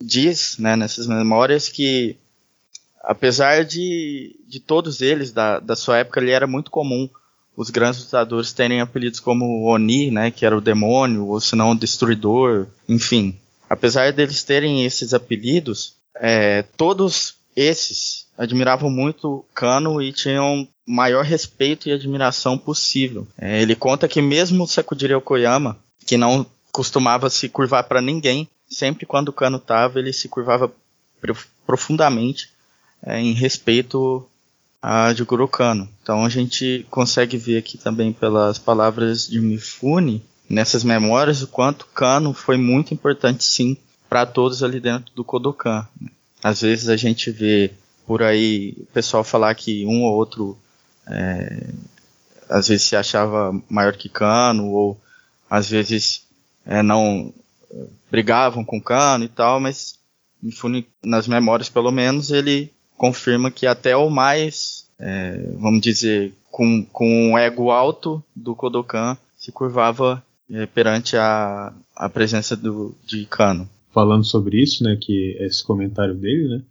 [0.00, 2.16] diz, né, nessas memórias que
[3.06, 7.08] apesar de, de todos eles da, da sua época, ele era muito comum
[7.56, 11.70] os grandes lutadores terem apelidos como Oni, né, que era o demônio, ou se não
[11.70, 13.36] o destruidor, enfim.
[13.68, 21.88] Apesar deles terem esses apelidos, é, todos esses admiravam muito Kano e tinham maior respeito
[21.88, 23.26] e admiração possível.
[23.38, 28.48] É, ele conta que mesmo o Sakudire Okoyama, que não costumava se curvar para ninguém,
[28.68, 30.70] sempre quando Kano estava, ele se curvava
[31.66, 32.50] profundamente
[33.02, 34.28] é, em respeito
[34.88, 35.88] a de Kano.
[36.00, 41.86] Então a gente consegue ver aqui também pelas palavras de Mifune, nessas memórias, o quanto
[41.86, 43.76] Kano foi muito importante sim
[44.08, 45.88] para todos ali dentro do Kodokan.
[46.40, 47.72] Às vezes a gente vê
[48.06, 50.56] por aí o pessoal falar que um ou outro
[51.08, 51.66] é,
[52.48, 55.00] às vezes se achava maior que Kano, ou
[55.50, 56.22] às vezes
[56.64, 57.34] é, não
[58.08, 59.98] brigavam com Kano e tal, mas
[60.40, 66.84] Mifune, nas memórias pelo menos, ele confirma que até o mais, é, vamos dizer, com,
[66.92, 73.26] com um ego alto do Kodokan se curvava é, perante a, a presença do, de
[73.26, 73.68] Kano.
[73.92, 76.62] Falando sobre isso, né, que esse comentário dele, né,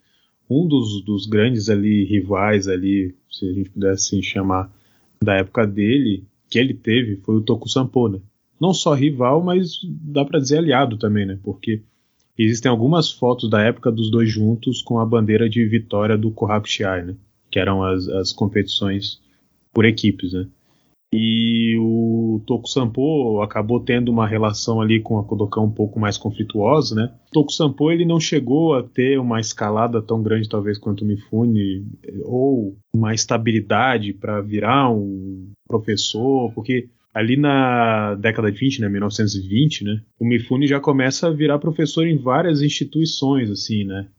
[0.49, 4.71] um dos, dos grandes ali rivais ali, se a gente pudesse assim chamar,
[5.21, 8.19] da época dele, que ele teve foi o Tokusampo, né?
[8.59, 11.37] Não só rival, mas dá para dizer aliado também, né?
[11.43, 11.81] Porque
[12.37, 16.67] existem algumas fotos da época dos dois juntos com a bandeira de vitória do Kohaku
[17.05, 17.15] né?
[17.55, 19.21] Que eram as, as competições
[19.73, 20.45] por equipes, né?
[21.13, 26.17] E o Toku Sampo acabou tendo uma relação ali com a Kodokan um pouco mais
[26.17, 27.13] conflituosa, né?
[27.29, 31.07] O Toku Sampo ele não chegou a ter uma escalada tão grande talvez quanto o
[31.07, 31.87] Mifune
[32.25, 39.85] ou uma estabilidade para virar um professor, porque ali na década de 20, né, 1920,
[39.85, 44.09] né, o Mifune já começa a virar professor em várias instituições, assim, né.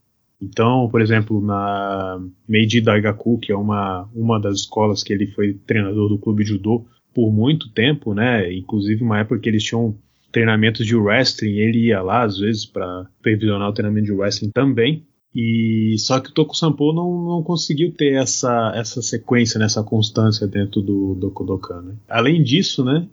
[0.40, 5.55] Então, por exemplo, na Meiji Daigaku, que é uma, uma das escolas que ele foi
[5.66, 8.53] treinador do clube judô por muito tempo, né?
[8.53, 9.96] Inclusive uma época que eles tinham
[10.31, 15.05] treinamentos de wrestling, ele ia lá às vezes para supervisionar o treinamento de wrestling também.
[15.38, 20.46] E só que o Toku Sampo não, não conseguiu ter essa, essa sequência, né, constância
[20.46, 21.83] dentro do, do Kodokan.
[21.83, 21.94] Né?
[22.09, 23.07] Além disso, né,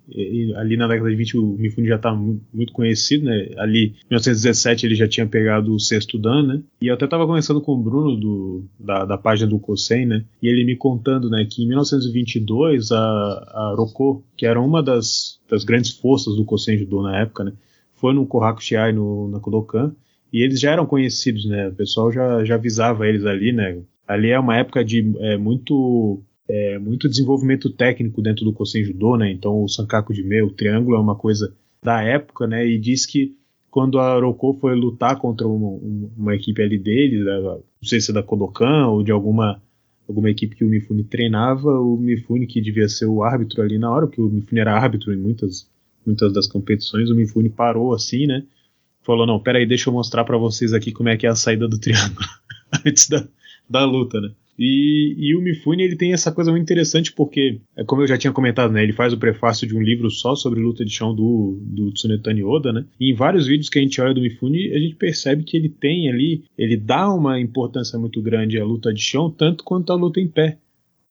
[0.56, 3.50] ali na década de 20 o Mifune já está muito conhecido, né?
[3.58, 6.62] Ali em 1917 ele já tinha pegado o sexto dan, né?
[6.82, 10.24] E eu até estava conversando com o Bruno do, da, da página do Kosen, né?
[10.42, 15.40] E ele me contando, né, que em 1922 a, a Roko, que era uma das,
[15.50, 17.52] das grandes forças do Kosen Judo na época, né?
[17.96, 19.94] Foi no Kohaku Shiai no, na Kodokan
[20.34, 21.70] e eles já eram conhecidos, né?
[21.70, 23.80] O pessoal já, já avisava eles ali, né?
[24.08, 28.84] Ali é uma época de é, muito é, muito desenvolvimento técnico dentro do Kosen
[29.20, 29.32] né?
[29.32, 32.66] Então o Sankaku de meio, o triângulo é uma coisa da época, né?
[32.68, 33.36] E diz que
[33.70, 35.80] quando a Roko foi lutar contra uma,
[36.18, 39.62] uma equipe ali dele, não sei se é da Kodokan ou de alguma
[40.08, 43.90] alguma equipe que o Mifune treinava, o Mifune que devia ser o árbitro ali na
[43.90, 45.70] hora, porque o Mifune era árbitro em muitas
[46.06, 48.44] muitas das competições, o Mifune parou assim, né?
[49.04, 51.68] Falou: não, peraí, deixa eu mostrar para vocês aqui como é que é a saída
[51.68, 52.28] do triângulo
[52.86, 53.28] antes da,
[53.70, 54.32] da luta, né?
[54.58, 58.18] E, e, o Mifune ele tem essa coisa muito interessante porque, é como eu já
[58.18, 61.14] tinha comentado, né, ele faz o prefácio de um livro só sobre luta de chão
[61.14, 62.86] do, do Tsunetani Oda, né?
[63.00, 65.70] E em vários vídeos que a gente olha do Mifune, a gente percebe que ele
[65.70, 69.96] tem ali, ele dá uma importância muito grande à luta de chão, tanto quanto à
[69.96, 70.60] luta em pé,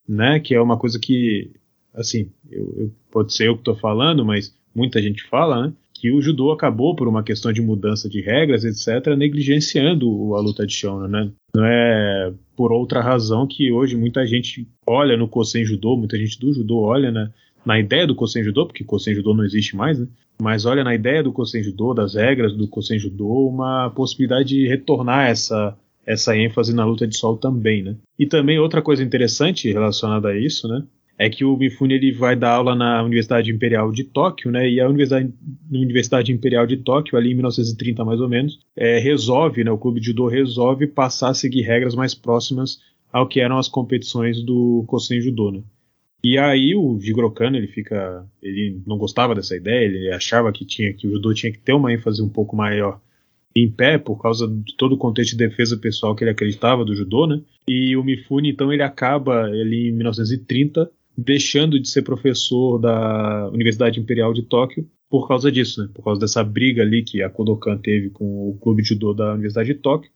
[0.08, 0.38] né?
[0.38, 1.50] Que é uma coisa que,
[1.92, 5.72] assim, eu, eu, pode ser eu que estou falando, mas muita gente fala, né?
[6.02, 10.66] Que o judô acabou, por uma questão de mudança de regras, etc., negligenciando a luta
[10.66, 11.30] de chão, né?
[11.54, 16.40] Não é por outra razão que hoje muita gente olha no Kosen Judô, muita gente
[16.40, 17.30] do judô olha na,
[17.64, 20.08] na ideia do Kosen Judô, porque Kosen Judô não existe mais, né?
[20.42, 24.66] Mas olha na ideia do Kosen Judô, das regras do Kosen Judô, uma possibilidade de
[24.66, 27.94] retornar essa essa ênfase na luta de sol também, né?
[28.18, 30.82] E também outra coisa interessante relacionada a isso, né?
[31.24, 34.68] É que o Mifune ele vai dar aula na Universidade Imperial de Tóquio, né?
[34.68, 35.32] E a Universidade,
[35.70, 39.70] Universidade Imperial de Tóquio, ali em 1930 mais ou menos, é, resolve, né?
[39.70, 42.80] O clube de judô resolve passar a seguir regras mais próximas
[43.12, 45.62] ao que eram as competições do Kosen Judô, né?
[46.24, 50.64] E aí o Jigoro Kano, ele fica, ele não gostava dessa ideia, ele achava que
[50.64, 53.00] tinha que o judô tinha que ter uma ênfase um pouco maior
[53.54, 56.96] em pé por causa de todo o contexto de defesa pessoal que ele acreditava do
[56.96, 57.40] judô, né?
[57.68, 64.00] E o Mifune então ele acaba ali em 1930 deixando de ser professor da Universidade
[64.00, 65.90] Imperial de Tóquio por causa disso, né?
[65.92, 69.34] por causa dessa briga ali que a Kodokan teve com o clube de judô da
[69.34, 70.10] Universidade de Tóquio,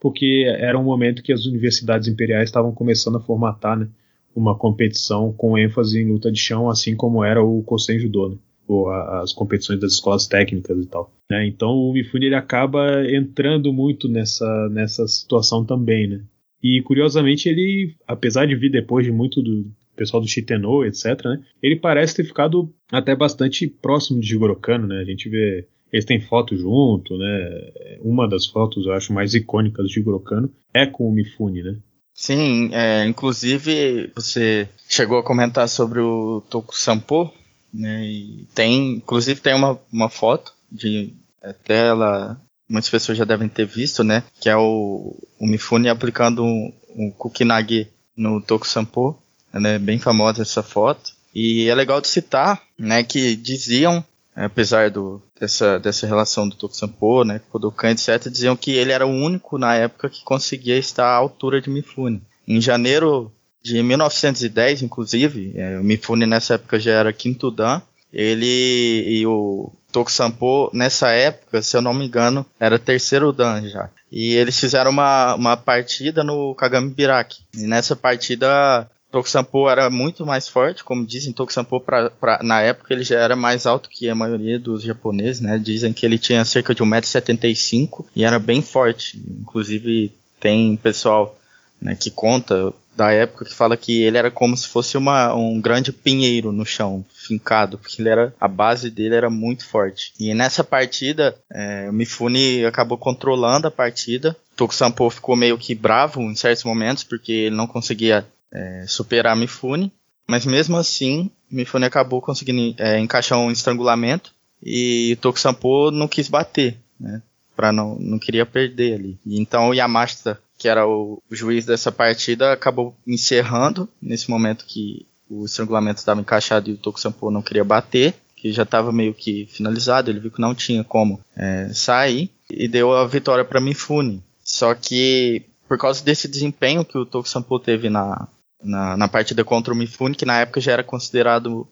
[0.00, 3.88] porque era um momento que as universidades imperiais estavam começando a formatar né,
[4.34, 8.36] uma competição com ênfase em luta de chão, assim como era o Kosen Judô, né?
[8.66, 11.12] ou a, as competições das escolas técnicas e tal.
[11.30, 11.46] Né?
[11.46, 16.20] Então o Mifune ele acaba entrando muito nessa, nessa situação também, né?
[16.62, 19.64] E curiosamente ele, apesar de vir depois de muito do,
[20.00, 21.42] pessoal do Shitenou, etc., né?
[21.62, 24.98] Ele parece ter ficado até bastante próximo de Jigoro Kano, né?
[24.98, 27.72] A gente vê eles têm foto junto, né?
[28.00, 31.76] Uma das fotos, eu acho, mais icônicas de Jigoro Kano é com o Mifune, né?
[32.14, 37.30] Sim, é, inclusive você chegou a comentar sobre o Toku Sampo,
[37.74, 38.06] né?
[38.06, 43.66] E tem, inclusive tem uma, uma foto de até ela muitas pessoas já devem ter
[43.66, 44.22] visto, né?
[44.40, 49.20] Que é o, o Mifune aplicando um, um Kukinagi no Toku Sampo
[49.52, 51.12] é bem famosa essa foto.
[51.34, 57.24] E é legal de citar, né, que diziam, apesar do, dessa, dessa relação do Tokusampo,
[57.24, 61.14] né, Kodokan, etc., diziam que ele era o único na época que conseguia estar à
[61.14, 62.22] altura de Mifune.
[62.46, 63.32] Em janeiro
[63.62, 67.80] de 1910, inclusive, é, o Mifune nessa época já era quinto dan,
[68.12, 73.88] ele e o Tokusampo, nessa época, se eu não me engano, era terceiro dan já.
[74.10, 77.42] E eles fizeram uma, uma partida no Kagami Biraki.
[77.54, 82.94] E nessa partida Tokusampo era muito mais forte, como dizem, Tokusampo pra, pra, na época
[82.94, 85.58] ele já era mais alto que a maioria dos japoneses, né?
[85.58, 89.20] Dizem que ele tinha cerca de 1,75m e era bem forte.
[89.40, 91.36] Inclusive tem pessoal
[91.80, 95.60] né, que conta da época que fala que ele era como se fosse uma, um
[95.60, 100.12] grande pinheiro no chão, fincado, porque ele era a base dele era muito forte.
[100.20, 104.36] E nessa partida, é, o Mifune acabou controlando a partida.
[104.54, 109.36] Toku Sampo ficou meio que bravo em certos momentos porque ele não conseguia é, superar
[109.36, 109.92] Mifune,
[110.28, 114.32] mas mesmo assim, Mifune acabou conseguindo é, encaixar um estrangulamento
[114.62, 117.22] e Toku Sampo não quis bater, né?
[117.56, 119.18] Pra não, não queria perder ali.
[119.26, 125.46] Então o Yamashita que era o, juiz dessa partida, acabou encerrando nesse momento que o
[125.46, 129.46] estrangulamento estava encaixado e o Toku Sampo não queria bater, que já estava meio que
[129.46, 134.22] finalizado, ele viu que não tinha como é, sair, e deu a vitória para Mifune.
[134.44, 138.28] Só que, por causa desse desempenho que o Toku Sampo teve na,
[138.62, 141.66] na, na, partida contra o Mifune, que na época já era considerado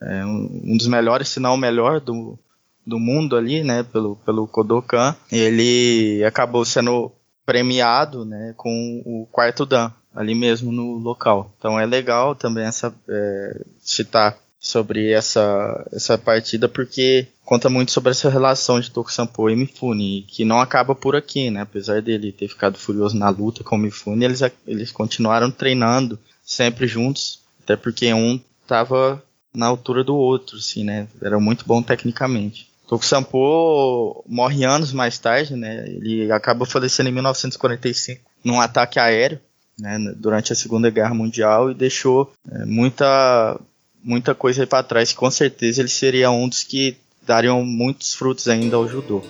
[0.00, 2.38] é, um, dos melhores, se não o melhor do,
[2.86, 7.12] do mundo ali, né, pelo, pelo Kodokan, ele acabou sendo
[7.44, 11.52] premiado né, com o quarto dan ali mesmo no local.
[11.58, 18.10] Então é legal também essa é, citar sobre essa, essa partida porque conta muito sobre
[18.10, 21.62] essa relação de Tokusampo e Mifune, que não acaba por aqui, né?
[21.62, 26.86] Apesar dele ter ficado furioso na luta com o Mifune, eles, eles continuaram treinando sempre
[26.86, 31.08] juntos, até porque um estava na altura do outro, assim, né?
[31.22, 32.68] Era muito bom tecnicamente.
[32.86, 35.88] Toku Sampo morre anos mais tarde, né?
[35.88, 39.40] Ele acaba falecendo em 1945 num ataque aéreo,
[39.78, 39.96] né?
[40.16, 43.58] Durante a Segunda Guerra Mundial e deixou é, muita
[44.02, 45.12] muita coisa para trás.
[45.12, 49.22] Com certeza ele seria um dos que dariam muitos frutos ainda ao judô.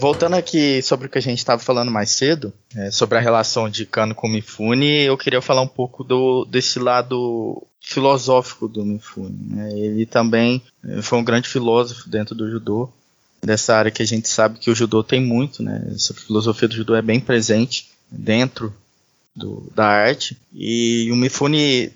[0.00, 3.68] Voltando aqui sobre o que a gente estava falando mais cedo, é, sobre a relação
[3.68, 9.36] de Kano com Mifune, eu queria falar um pouco do, desse lado filosófico do Mifune.
[9.50, 9.72] Né?
[9.72, 12.88] Ele também é, foi um grande filósofo dentro do judô,
[13.42, 15.82] dessa área que a gente sabe que o judô tem muito, né?
[15.94, 18.74] essa filosofia do judô é bem presente dentro
[19.34, 20.36] do, da arte.
[20.52, 21.92] E o Mifune,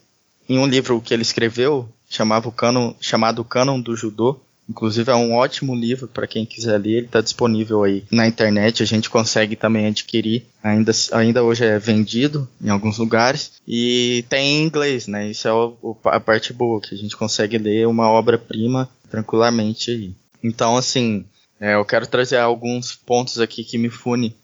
[0.48, 5.14] em um livro que ele escreveu, chamava o canon, chamado Canon do Judô, Inclusive é
[5.14, 9.10] um ótimo livro para quem quiser ler, ele está disponível aí na internet, a gente
[9.10, 15.08] consegue também adquirir, ainda, ainda hoje é vendido em alguns lugares e tem em inglês,
[15.08, 15.28] né?
[15.28, 20.14] Isso é o, a parte boa, que a gente consegue ler uma obra-prima tranquilamente aí.
[20.42, 21.24] Então, assim,
[21.62, 24.36] é, eu quero trazer alguns pontos aqui que Mifune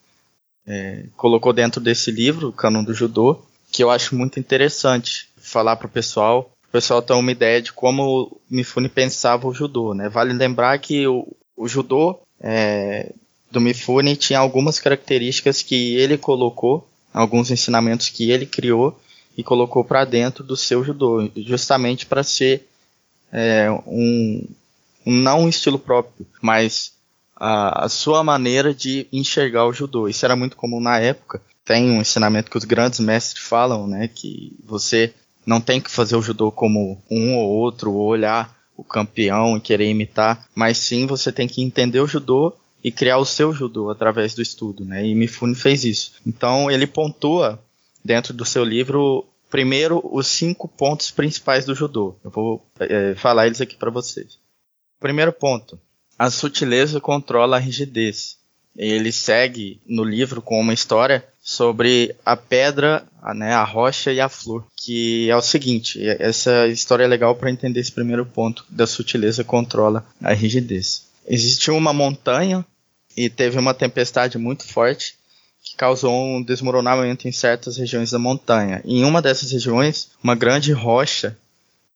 [0.66, 5.76] é, colocou dentro desse livro, o Canon do Judô, que eu acho muito interessante falar
[5.76, 10.08] para o pessoal o pessoal tem uma ideia de como Mifune pensava o judô, né?
[10.08, 11.26] Vale lembrar que o,
[11.56, 13.10] o judô é,
[13.50, 19.00] do Mifune tinha algumas características que ele colocou, alguns ensinamentos que ele criou
[19.34, 22.68] e colocou para dentro do seu judô, justamente para ser
[23.32, 24.46] é, um,
[25.06, 26.92] um, não um estilo próprio, mas
[27.38, 30.08] a, a, sua maneira de enxergar o judô.
[30.08, 31.40] Isso era muito comum na época.
[31.64, 35.14] Tem um ensinamento que os grandes mestres falam, né, que você
[35.46, 39.60] não tem que fazer o judô como um ou outro, ou olhar o campeão e
[39.60, 43.90] querer imitar, mas sim você tem que entender o judô e criar o seu judô
[43.90, 45.04] através do estudo, né?
[45.04, 46.12] E Mifune fez isso.
[46.26, 47.58] Então ele pontua
[48.04, 52.14] dentro do seu livro primeiro os cinco pontos principais do judô.
[52.22, 54.38] Eu vou é, falar eles aqui para vocês.
[55.00, 55.80] Primeiro ponto:
[56.18, 58.36] a sutileza controla a rigidez.
[58.76, 64.20] Ele segue no livro com uma história sobre a pedra, a, né, a rocha e
[64.20, 68.64] a flor, que é o seguinte, essa história é legal para entender esse primeiro ponto
[68.68, 71.06] da sutileza controla a rigidez.
[71.26, 72.64] Existiu uma montanha
[73.16, 75.16] e teve uma tempestade muito forte
[75.62, 78.80] que causou um desmoronamento em certas regiões da montanha.
[78.84, 81.36] Em uma dessas regiões, uma grande rocha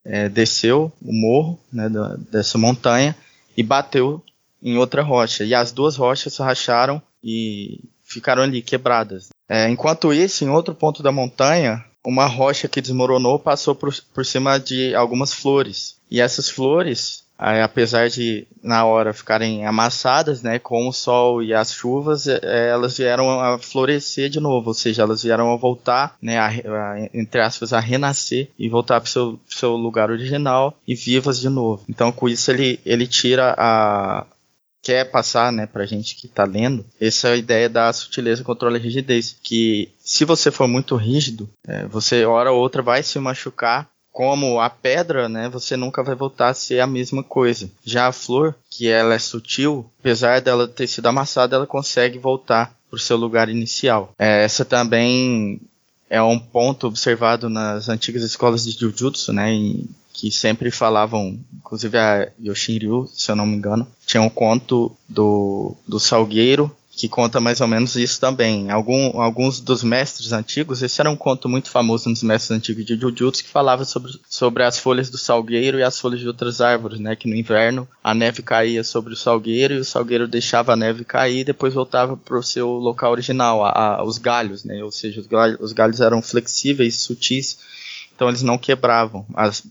[0.04, 3.16] é, desceu o morro né, da, dessa montanha
[3.56, 4.22] e bateu
[4.62, 5.44] em outra rocha.
[5.44, 9.30] E as duas rochas racharam e ficaram ali quebradas.
[9.48, 14.24] É, enquanto isso, em outro ponto da montanha, uma rocha que desmoronou passou por, por
[14.24, 15.96] cima de algumas flores.
[16.10, 21.72] E essas flores, apesar de na hora ficarem amassadas, né, com o sol e as
[21.72, 26.38] chuvas, é, elas vieram a florescer de novo, ou seja, elas vieram a voltar, né,
[26.38, 31.40] a, a, entre aspas, a renascer e voltar para seu, seu lugar original e vivas
[31.40, 31.84] de novo.
[31.88, 34.24] Então, com isso ele, ele tira a,
[34.82, 38.76] quer passar, né, pra gente que tá lendo, essa é a ideia da sutileza controla
[38.76, 43.18] a rigidez, que se você for muito rígido, é, você hora ou outra vai se
[43.18, 47.70] machucar, como a pedra, né, você nunca vai voltar a ser a mesma coisa.
[47.82, 52.74] Já a flor, que ela é sutil, apesar dela ter sido amassada, ela consegue voltar
[52.90, 54.12] pro seu lugar inicial.
[54.18, 55.58] É, essa também
[56.10, 61.96] é um ponto observado nas antigas escolas de Jujutsu, né, em, que sempre falavam, inclusive
[61.96, 67.40] a Yoshinryu, se eu não me engano, tinha um conto do, do Salgueiro que conta
[67.40, 68.70] mais ou menos isso também.
[68.70, 72.96] Algum, alguns dos mestres antigos, esse era um conto muito famoso dos mestres antigos de
[72.96, 77.00] Jujutsu, que falava sobre, sobre as folhas do salgueiro e as folhas de outras árvores,
[77.00, 77.16] né?
[77.16, 81.02] Que no inverno a neve caía sobre o salgueiro e o salgueiro deixava a neve
[81.02, 84.84] cair e depois voltava para o seu local original, a, a, os galhos, né?
[84.84, 87.58] Ou seja, os galhos, os galhos eram flexíveis, sutis,
[88.14, 89.24] então eles não quebravam.
[89.34, 89.66] As,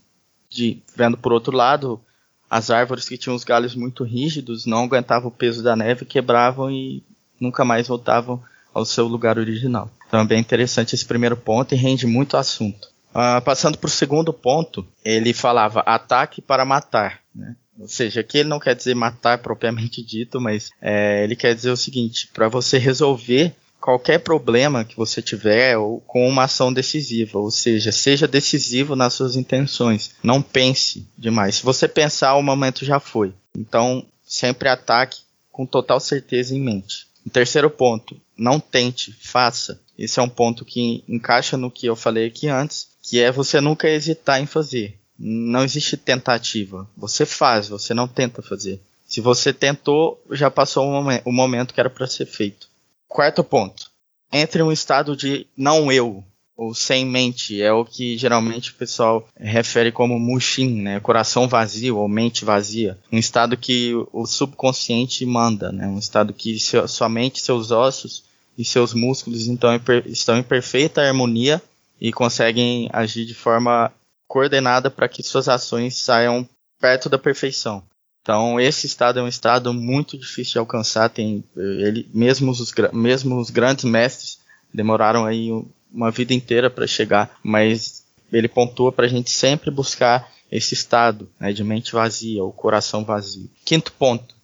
[0.49, 2.01] de, vendo por outro lado,
[2.49, 6.72] as árvores que tinham os galhos muito rígidos não aguentavam o peso da neve, quebravam
[6.72, 7.03] e
[7.42, 8.42] nunca mais voltavam
[8.74, 9.92] ao seu lugar original.
[10.08, 12.89] Então é bem interessante esse primeiro ponto e rende muito assunto.
[13.10, 17.20] Uh, passando para o segundo ponto, ele falava ataque para matar.
[17.36, 17.56] Né?
[17.78, 21.72] Ou seja, aqui ele não quer dizer matar propriamente dito, mas é, ele quer dizer
[21.72, 27.39] o seguinte: para você resolver qualquer problema que você tiver ou com uma ação decisiva,
[27.39, 30.12] ou seja, seja decisivo nas suas intenções.
[30.24, 31.56] Não pense demais.
[31.56, 33.34] Se você pensar, o momento já foi.
[33.58, 35.22] Então, sempre ataque
[35.52, 37.08] com total certeza em mente.
[37.30, 39.80] Terceiro ponto, não tente, faça.
[39.97, 43.61] Esse é um ponto que encaixa no que eu falei aqui antes, que é você
[43.61, 44.97] nunca hesitar em fazer.
[45.17, 46.89] Não existe tentativa.
[46.97, 48.82] Você faz, você não tenta fazer.
[49.05, 50.86] Se você tentou, já passou
[51.26, 52.67] o momento que era para ser feito.
[53.07, 53.91] Quarto ponto.
[54.32, 56.24] Entre um estado de não eu,
[56.62, 60.99] ou sem mente, é o que geralmente o pessoal refere como mushin, né?
[60.99, 62.99] Coração vazio ou mente vazia.
[63.12, 65.88] Um estado que o subconsciente manda, né?
[65.88, 68.24] Um estado que seu, sua mente, seus ossos
[68.55, 69.72] e seus músculos então,
[70.05, 71.59] estão em perfeita harmonia
[71.99, 73.91] e conseguem agir de forma
[74.28, 76.47] coordenada para que suas ações saiam
[76.80, 77.82] perto da perfeição.
[78.22, 81.09] Então, esse estado é um estado muito difícil de alcançar.
[81.09, 84.38] Tem, ele, mesmo, os, mesmo os grandes mestres
[84.72, 85.49] demoraram aí
[85.94, 91.30] uma vida inteira para chegar, mas ele pontua para a gente sempre buscar esse estado
[91.39, 93.50] né, de mente vazia, ou coração vazio.
[93.64, 94.36] Quinto ponto: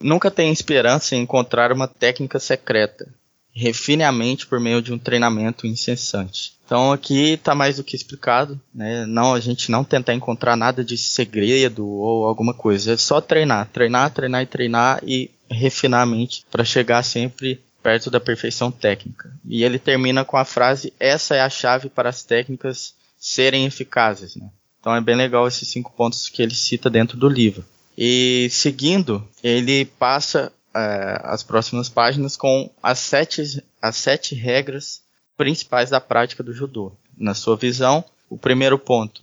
[0.00, 3.08] nunca tenha esperança em encontrar uma técnica secreta.
[3.56, 6.54] Refine a mente por meio de um treinamento incessante.
[6.66, 9.06] Então aqui está mais do que explicado, né?
[9.06, 13.68] Não, a gente não tentar encontrar nada de segredo ou alguma coisa, é só treinar,
[13.68, 19.30] treinar, treinar e treinar e refinar a mente para chegar sempre perto da perfeição técnica.
[19.44, 24.34] E ele termina com a frase: essa é a chave para as técnicas serem eficazes,
[24.36, 24.50] né?
[24.80, 27.64] Então é bem legal esses cinco pontos que ele cita dentro do livro.
[27.96, 35.02] E seguindo, ele passa é, as próximas páginas com as sete, as sete regras
[35.36, 36.92] principais da prática do judô.
[37.16, 39.22] Na sua visão, o primeiro ponto: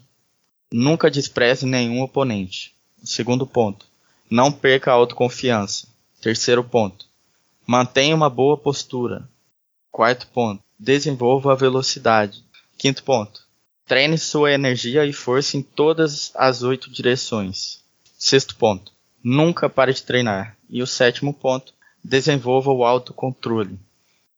[0.72, 2.76] nunca despreze nenhum oponente.
[3.02, 3.88] O segundo ponto:
[4.30, 5.88] não perca a autoconfiança.
[6.22, 7.11] Terceiro ponto:
[7.66, 9.28] mantenha uma boa postura.
[9.92, 12.44] Quarto ponto: desenvolva a velocidade.
[12.78, 13.42] Quinto ponto:
[13.86, 17.80] treine sua energia e força em todas as oito direções.
[18.18, 18.92] Sexto ponto:
[19.24, 20.56] nunca pare de treinar.
[20.70, 23.80] E o sétimo ponto: desenvolva o autocontrole.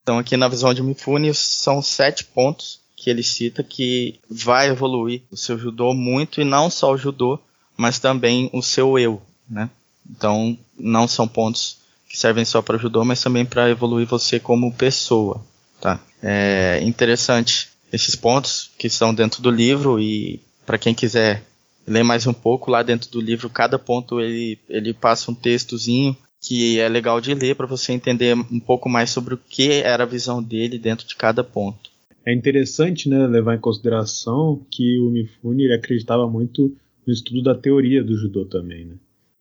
[0.01, 5.21] Então, aqui na visão de Mifune, são sete pontos que ele cita que vai evoluir
[5.31, 7.39] o seu judô muito, e não só o judô,
[7.77, 9.69] mas também o seu eu, né?
[10.09, 11.77] Então, não são pontos
[12.13, 15.43] que servem só para o judô, mas também para evoluir você como pessoa,
[15.81, 15.99] tá?
[16.21, 21.41] É interessante esses pontos que estão dentro do livro e para quem quiser
[21.87, 26.15] ler mais um pouco lá dentro do livro, cada ponto ele, ele passa um textozinho
[26.39, 30.03] que é legal de ler para você entender um pouco mais sobre o que era
[30.03, 31.89] a visão dele dentro de cada ponto.
[32.23, 37.55] É interessante né, levar em consideração que o Mifune ele acreditava muito no estudo da
[37.55, 38.85] teoria do judô também.
[38.85, 38.93] Né?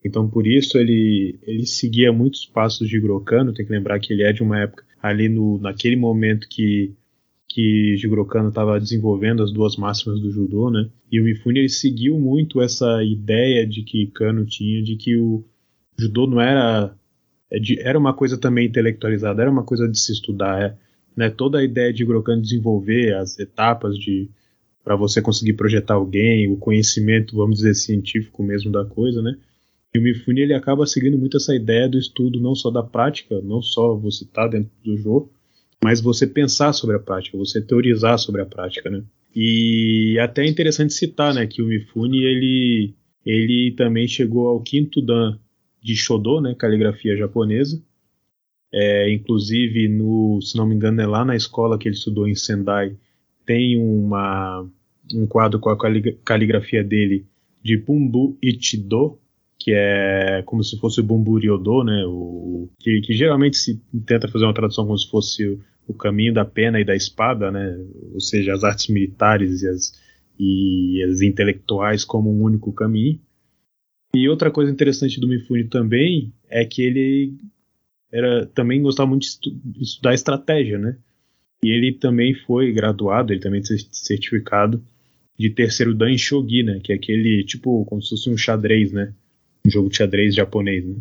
[0.03, 3.53] Então, por isso, ele, ele seguia muitos passos de Grokano.
[3.53, 6.93] Tem que lembrar que ele é de uma época ali no, naquele momento que
[7.53, 10.89] que Jigoro estava desenvolvendo as duas máximas do judô, né?
[11.11, 15.43] E o Mifune ele seguiu muito essa ideia de que Kano tinha de que o,
[15.95, 16.95] judô não era
[17.51, 20.75] é era uma coisa também intelectualizada, era uma coisa de se estudar, é,
[21.15, 21.29] né?
[21.29, 24.31] Toda a ideia de Grokan desenvolver as etapas de
[24.83, 29.37] para você conseguir projetar alguém, o conhecimento, vamos dizer, científico mesmo da coisa, né?
[29.93, 33.39] E o Mifune ele acaba seguindo muito essa ideia do estudo não só da prática,
[33.41, 35.31] não só você estar tá dentro do jogo,
[35.83, 39.03] mas você pensar sobre a prática, você teorizar sobre a prática, né?
[39.35, 42.93] E até é interessante citar, né, que o Mifune ele
[43.25, 45.39] ele também chegou ao quinto dan
[45.81, 47.81] de Shodo, né, caligrafia japonesa.
[48.71, 52.33] É, inclusive, no, se não me engano, é lá na escola que ele estudou em
[52.33, 52.97] Sendai,
[53.45, 54.67] tem uma,
[55.13, 55.77] um quadro com a
[56.23, 57.25] caligrafia dele
[57.61, 59.19] de Bumbu Ichido,
[59.63, 64.27] que é como se fosse o Bumbu Ryodo, né, o, que, que, geralmente se tenta
[64.27, 65.57] fazer uma tradução como se fosse
[65.87, 67.77] o, caminho da pena e da espada, né,
[68.13, 69.93] ou seja, as artes militares e as,
[70.37, 73.17] e as intelectuais como um único caminho.
[74.13, 77.33] E outra coisa interessante do Mifune também é que ele
[78.11, 79.49] era também gostava muito de, estu
[79.79, 80.97] estudar estratégia, né?
[81.63, 84.83] E ele também foi graduado, ele também certificado
[85.39, 86.79] de terceiro dan shogi, né?
[86.83, 89.13] Que é aquele tipo como se fosse um xadrez, né?
[89.65, 90.95] Um jogo de xadrez japonês, né?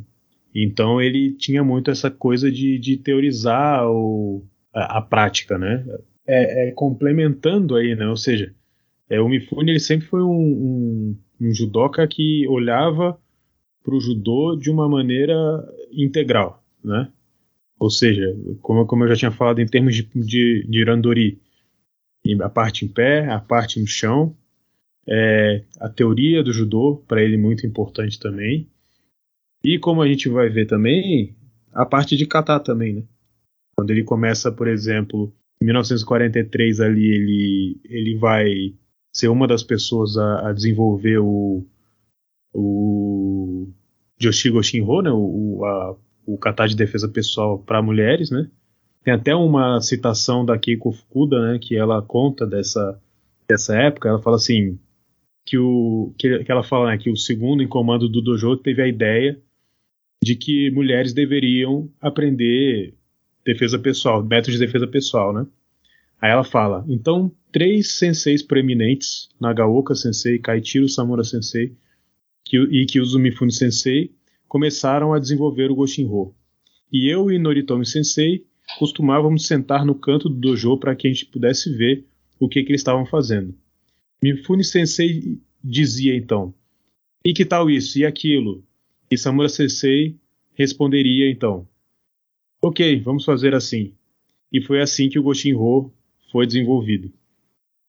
[0.55, 5.85] Então ele tinha muito essa coisa de, de teorizar o, a, a prática, né?
[6.27, 8.07] É, é, complementando aí, né?
[8.07, 8.55] Ou seja,
[9.09, 13.19] é, o Mifune ele sempre foi um, um, um judoca que olhava
[13.83, 15.35] para o judô de uma maneira
[15.91, 17.11] integral, né?
[17.79, 18.25] Ou seja,
[18.61, 21.41] como, como eu já tinha falado em termos de, de, de randori,
[22.41, 24.37] a parte em pé, a parte no chão,
[25.09, 28.69] é, a teoria do judô para ele muito importante também,
[29.65, 31.37] e como a gente vai ver também,
[31.73, 33.03] a parte de kata também, né?
[33.77, 38.75] Quando ele começa, por exemplo, em 1943 ali ele ele vai
[39.15, 41.65] ser uma das pessoas a, a desenvolver o
[42.55, 43.73] o
[44.19, 45.11] Joshigo Shinho, né?
[45.11, 45.97] O, a,
[46.27, 48.51] o kata de defesa pessoal para mulheres, né?
[49.05, 53.01] Tem até uma citação da Keiko Fukuda, né, que ela conta dessa,
[53.49, 54.09] dessa época.
[54.09, 54.79] Ela fala assim
[55.45, 58.83] que o que, que ela fala né, que o segundo em comando do dojo teve
[58.83, 59.39] a ideia
[60.23, 62.95] de que mulheres deveriam aprender
[63.45, 65.47] defesa pessoal, métodos de defesa pessoal, né?
[66.21, 71.77] Aí ela fala: então três senseis proeminentes, Nagaoka Sensei, Kaichiro Samura Sensei
[72.45, 74.13] que, e Kyuzo Mifune Sensei,
[74.47, 76.35] começaram a desenvolver o Goshinho.
[76.93, 78.45] E eu e Noritomi Sensei
[78.79, 82.05] costumávamos sentar no canto do dojo para que a gente pudesse ver
[82.39, 83.55] o que, que eles estavam fazendo.
[84.23, 86.55] Mifune Sensei dizia então:
[87.25, 88.65] e que tal isso e aquilo?
[89.11, 90.17] E Samura Sensei
[90.55, 91.67] responderia então:
[92.61, 93.95] Ok, vamos fazer assim.
[94.53, 95.93] E foi assim que o Goshinho
[96.31, 97.13] foi desenvolvido.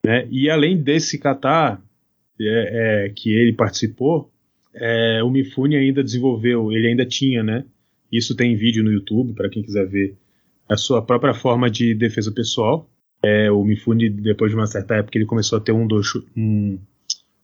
[0.05, 0.27] Né?
[0.29, 1.81] E além desse kata
[2.39, 4.31] é, é, que ele participou,
[4.73, 7.65] é, o Mifune ainda desenvolveu, ele ainda tinha, né?
[8.11, 10.15] Isso tem vídeo no YouTube para quem quiser ver
[10.69, 12.89] a sua própria forma de defesa pessoal.
[13.23, 16.77] É, o Mifune, depois de uma certa época, ele começou a ter um dojo, um,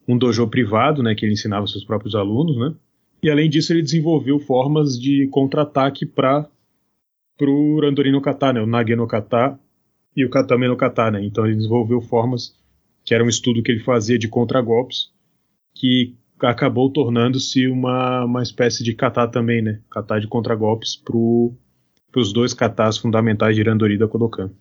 [0.08, 1.16] um dojo privado, né?
[1.16, 2.76] Que ele ensinava seus próprios alunos, né?
[3.24, 6.50] E além disso, ele desenvolveu formas de contra-ataque para
[7.42, 8.62] o Randori no Kata, né?
[8.62, 9.60] O Nage no Kata
[10.16, 11.24] e o Katame no Kata, né?
[11.24, 12.54] Então ele desenvolveu formas
[13.06, 15.12] que era um estudo que ele fazia de contragolpes
[15.74, 19.82] que acabou tornando-se uma, uma espécie de kata também, né?
[19.90, 21.18] Kata de contragolpes para
[22.22, 24.52] os dois katas fundamentais de Randori da Kodokan.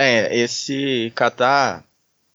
[0.00, 1.82] É, esse kata,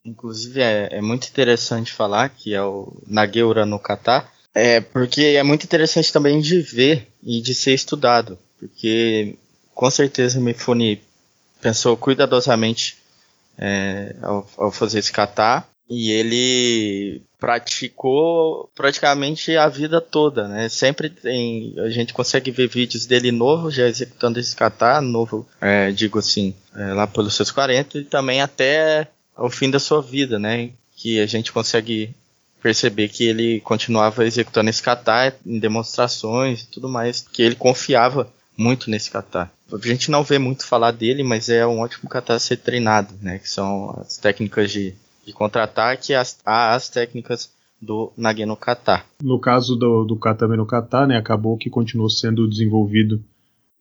[0.04, 5.42] inclusive, é, é muito interessante falar, que é o Nageura no kata, é porque é
[5.42, 9.36] muito interessante também de ver e de ser estudado, porque
[9.74, 11.02] com certeza Mifune
[11.58, 12.98] pensou cuidadosamente
[13.56, 20.68] é, ao, ao fazer esse kata e ele praticou praticamente a vida toda, né?
[20.68, 25.92] Sempre tem, a gente consegue ver vídeos dele novo, já executando esse kata, novo, é,
[25.92, 30.38] digo assim, é, lá pelos seus 40 e também até o fim da sua vida,
[30.38, 30.70] né?
[30.96, 32.14] Que a gente consegue
[32.62, 38.32] perceber que ele continuava executando esse kata em demonstrações e tudo mais, que ele confiava
[38.56, 39.50] muito nesse kata.
[39.70, 43.12] A gente não vê muito falar dele, mas é um ótimo kata a ser treinado,
[43.20, 43.38] né?
[43.38, 44.94] Que são as técnicas de
[45.24, 49.04] de contra-ataque às, às técnicas do Nage no Kata.
[49.22, 53.22] No caso do, do Katame no Kata, né, acabou que continuou sendo desenvolvido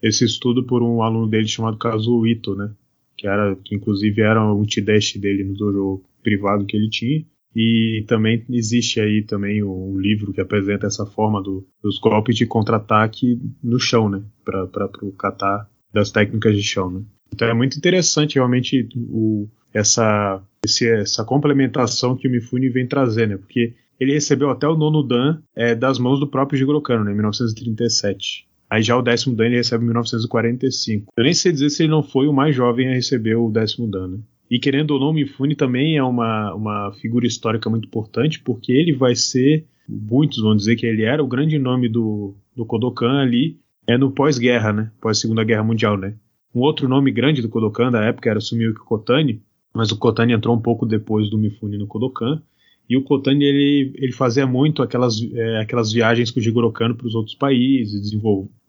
[0.01, 2.71] esse estudo por um aluno dele chamado Kazuo Ito, né,
[3.17, 7.23] que, era, que inclusive era um Tideshi dele no dojo privado que ele tinha.
[7.55, 12.47] E também existe aí também um livro que apresenta essa forma do, dos golpes de
[12.47, 17.03] contra-ataque no chão, né, para o kata das técnicas de chão, né.
[17.31, 23.27] Então é muito interessante realmente o, essa, esse, essa complementação que o Mifune vem trazer,
[23.27, 23.37] né?
[23.37, 27.11] Porque ele recebeu até o nono Dan é, das mãos do próprio Jigoro Kano, né,
[27.11, 28.47] em 1937.
[28.69, 31.11] Aí já o décimo Dan ele recebe em 1945.
[31.15, 33.87] Eu nem sei dizer se ele não foi o mais jovem a receber o décimo
[33.87, 34.17] Dan, né?
[34.49, 38.71] E querendo ou não, o Mifune também é uma, uma figura histórica muito importante, porque
[38.71, 43.21] ele vai ser, muitos vão dizer que ele era o grande nome do, do Kodokan
[43.21, 43.57] ali,
[43.87, 44.91] é no pós-guerra, né?
[45.01, 46.15] Pós-segunda guerra mundial, né?
[46.53, 49.41] Um outro nome grande do Kodokan da época era Sumiyuki Kotani,
[49.73, 52.41] mas o Kotani entrou um pouco depois do Mifune no Kodokan.
[52.89, 56.95] E o Kotani ele, ele fazia muito aquelas, é, aquelas viagens com o Jigoro Kano
[56.95, 58.11] para os outros países,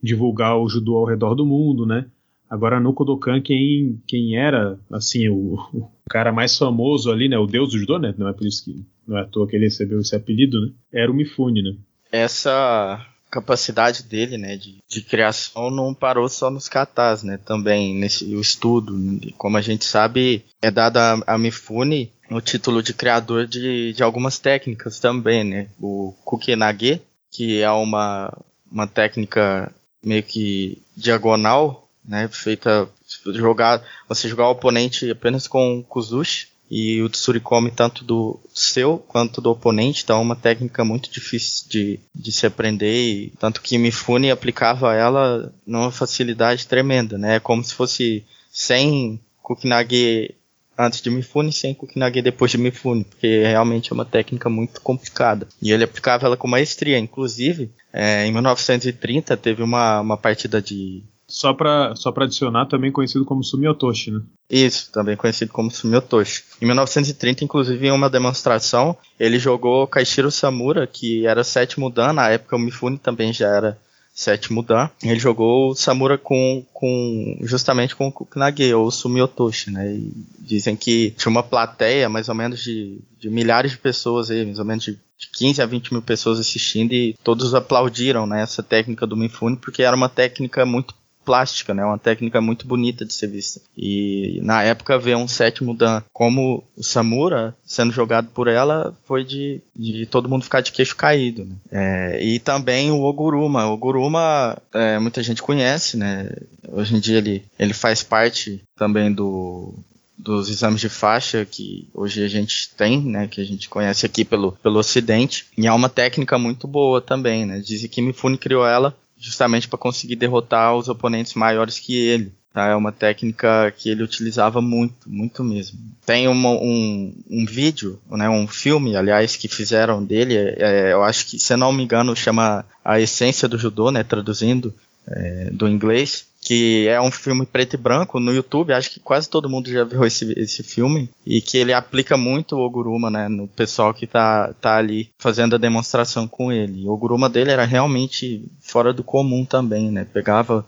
[0.02, 2.06] divulgar o judô ao redor do mundo, né?
[2.48, 7.36] Agora no Kodokan quem, quem era assim o, o, cara mais famoso ali, né?
[7.36, 8.14] O deus do judô, né?
[8.16, 10.72] Não é por isso que não é à toa que ele recebeu esse apelido, né?
[10.92, 11.74] Era o Mifune, né?
[12.12, 13.04] Essa
[13.34, 18.40] capacidade dele, né, de, de criação não parou só nos katas, né, também nesse o
[18.40, 18.94] estudo,
[19.36, 24.02] como a gente sabe, é dada a, a Mifune o título de criador de, de
[24.02, 25.68] algumas técnicas também, né?
[25.78, 28.32] O Kukenage, que é uma,
[28.70, 29.70] uma técnica
[30.02, 32.28] meio que diagonal, né?
[32.28, 32.88] Feita
[33.26, 39.40] jogar, você jogar o oponente apenas com Kuzushi e o Tsurikomi tanto do seu quanto
[39.40, 43.78] do oponente, então é uma técnica muito difícil de, de se aprender, e, tanto que
[43.78, 47.36] Mifune aplicava ela numa facilidade tremenda, né?
[47.36, 50.34] É como se fosse sem Kukinage
[50.76, 55.46] antes de Mifune, sem Kukinage depois de Mifune, porque realmente é uma técnica muito complicada.
[55.62, 61.02] E ele aplicava ela com maestria, inclusive, é, em 1930 teve uma, uma partida de
[61.34, 64.20] só para só adicionar, também conhecido como Sumiotoshi, né?
[64.48, 66.44] Isso, também conhecido como Sumiotoshi.
[66.62, 72.28] Em 1930, inclusive, em uma demonstração, ele jogou Kaishiro Samura, que era sétimo dan, na
[72.28, 73.76] época o Mifune também já era
[74.14, 74.88] sétimo dan.
[75.02, 79.92] Ele jogou Samura com, com justamente com o Kukinage, ou Sumiotoshi, né?
[79.92, 84.44] E dizem que tinha uma plateia, mais ou menos de, de milhares de pessoas aí,
[84.44, 88.40] mais ou menos de, de 15 a 20 mil pessoas assistindo e todos aplaudiram né,
[88.40, 90.94] essa técnica do Mifune, porque era uma técnica muito
[91.24, 91.84] plástica, né?
[91.84, 93.60] Uma técnica muito bonita de ser vista.
[93.76, 99.24] E na época ver um sétimo dan como o Samura sendo jogado por ela foi
[99.24, 101.44] de, de todo mundo ficar de queixo caído.
[101.44, 101.54] Né?
[101.70, 103.66] É, e também o Oguruma.
[103.66, 106.30] O Oguruma é, muita gente conhece, né?
[106.70, 109.74] Hoje em dia ele, ele faz parte também do
[110.16, 114.24] dos exames de faixa que hoje a gente tem, né, que a gente conhece aqui
[114.24, 118.66] pelo, pelo Ocidente, e é uma técnica muito boa também, né, dizem que Mifune criou
[118.66, 122.32] ela justamente para conseguir derrotar os oponentes maiores que ele.
[122.52, 122.68] Tá?
[122.68, 125.76] É uma técnica que ele utilizava muito, muito mesmo.
[126.06, 131.26] Tem uma, um, um vídeo, né, um filme, aliás, que fizeram dele, é, eu acho
[131.26, 134.72] que, se não me engano, chama A Essência do Judô, né, traduzindo
[135.06, 139.28] é, do inglês, que é um filme preto e branco no YouTube, acho que quase
[139.28, 143.28] todo mundo já viu esse, esse filme, e que ele aplica muito o Oguruma, né,
[143.28, 146.86] no pessoal que tá, tá ali fazendo a demonstração com ele.
[146.86, 150.66] O Oguruma dele era realmente fora do comum também, né, pegava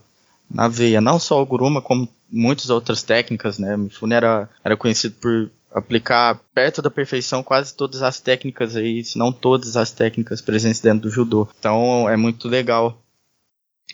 [0.50, 5.16] na veia, não só o Oguruma, como muitas outras técnicas, né, Mifune era, era conhecido
[5.20, 10.40] por aplicar perto da perfeição quase todas as técnicas aí, se não todas as técnicas
[10.40, 11.46] presentes dentro do judô.
[11.58, 12.98] Então é muito legal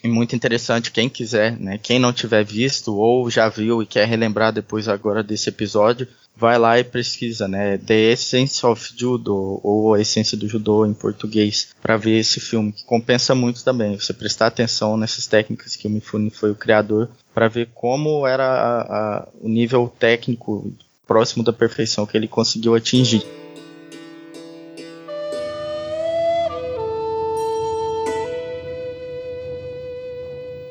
[0.03, 1.79] e muito interessante quem quiser, né?
[1.81, 6.59] Quem não tiver visto ou já viu e quer relembrar depois agora desse episódio, vai
[6.59, 7.79] lá e pesquisa, né?
[7.79, 12.73] The Essence of Judo ou a essência do judô em português para ver esse filme
[12.73, 13.99] que compensa muito também.
[13.99, 18.45] Você prestar atenção nessas técnicas que o Mifune foi o criador para ver como era
[18.45, 20.73] a, a, o nível técnico
[21.07, 23.23] próximo da perfeição que ele conseguiu atingir.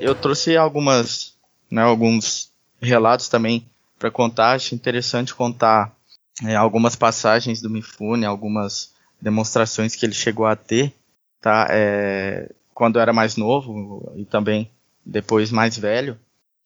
[0.02, 1.34] Eu trouxe algumas,
[1.70, 3.66] né, alguns relatos também
[3.97, 4.54] para contar.
[4.54, 5.95] Acho interessante contar
[6.43, 8.91] é, algumas passagens do Mifune, algumas
[9.22, 10.93] demonstrações que ele chegou a ter,
[11.39, 11.68] tá?
[11.70, 14.70] É, quando era mais novo e também
[15.06, 16.18] depois mais velho,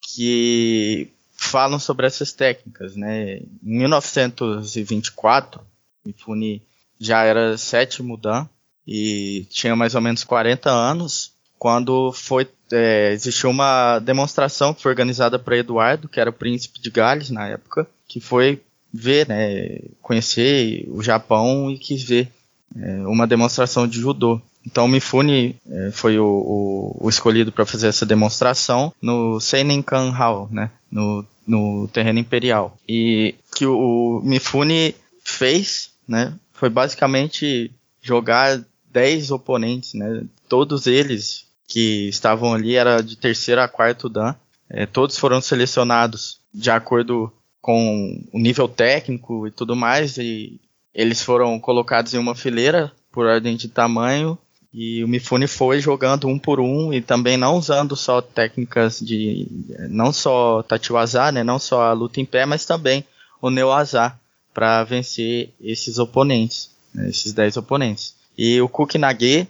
[0.02, 3.38] que falam sobre essas técnicas, né?
[3.38, 5.60] Em 1924,
[6.06, 6.62] Mifune
[6.98, 8.48] já era sétimo dan
[8.88, 14.92] e tinha mais ou menos 40 anos quando foi é, existiu uma demonstração que foi
[14.92, 18.62] organizada para Eduardo, que era o príncipe de Gales na época, que foi
[18.94, 22.32] ver, né, conhecer o Japão e quis ver
[22.76, 24.42] é, uma demonstração de judô.
[24.66, 30.50] Então Mifune é, foi o, o, o escolhido para fazer essa demonstração no Seinenkan Hall,
[30.52, 32.78] né, no, no terreno imperial.
[32.88, 41.45] E que o, o Mifune fez, né, foi basicamente jogar 10 oponentes, né, todos eles
[41.68, 44.36] que estavam ali era de terceiro a quarto dan.
[44.70, 50.60] É, todos foram selecionados de acordo com o nível técnico e tudo mais, e
[50.94, 54.38] eles foram colocados em uma fileira por ordem de tamanho,
[54.78, 59.48] e o Mifune foi jogando um por um e também não usando só técnicas de
[59.90, 63.06] não só Tachiwaza, né, não só a luta em pé, mas também
[63.42, 64.14] o Neoaza
[64.54, 68.16] para vencer esses oponentes, né, esses 10 oponentes.
[68.38, 69.48] E o Kukinage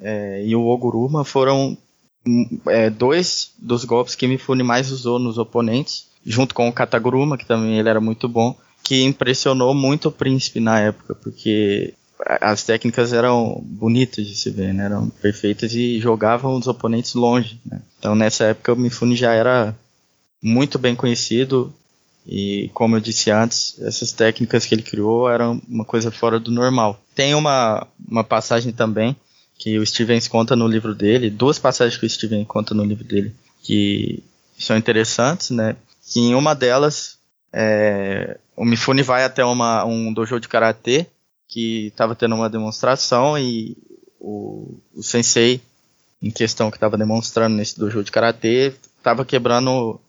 [0.00, 1.76] é, e o Oguruma foram
[2.26, 7.38] hum, é, dois dos golpes que Mifune mais usou nos oponentes, junto com o Kataguruma,
[7.38, 11.94] que também ele era muito bom, que impressionou muito o príncipe na época, porque
[12.40, 14.84] as técnicas eram bonitas de se ver, né?
[14.84, 17.60] eram perfeitas e jogavam os oponentes longe.
[17.64, 17.80] Né?
[17.98, 19.76] Então nessa época o Mifune já era
[20.42, 21.72] muito bem conhecido
[22.26, 26.50] e como eu disse antes, essas técnicas que ele criou eram uma coisa fora do
[26.50, 27.00] normal.
[27.14, 29.16] Tem uma, uma passagem também
[29.58, 33.04] que o Stevens conta no livro dele, duas passagens que o Stevens conta no livro
[33.04, 34.22] dele que
[34.58, 35.76] são interessantes, né?
[36.08, 37.18] Que em uma delas
[37.52, 41.06] é, o Mifune vai até uma, um dojo de karatê
[41.48, 43.76] que estava tendo uma demonstração e
[44.20, 45.60] o, o sensei
[46.22, 50.00] em questão que estava demonstrando nesse dojo de karatê estava quebrando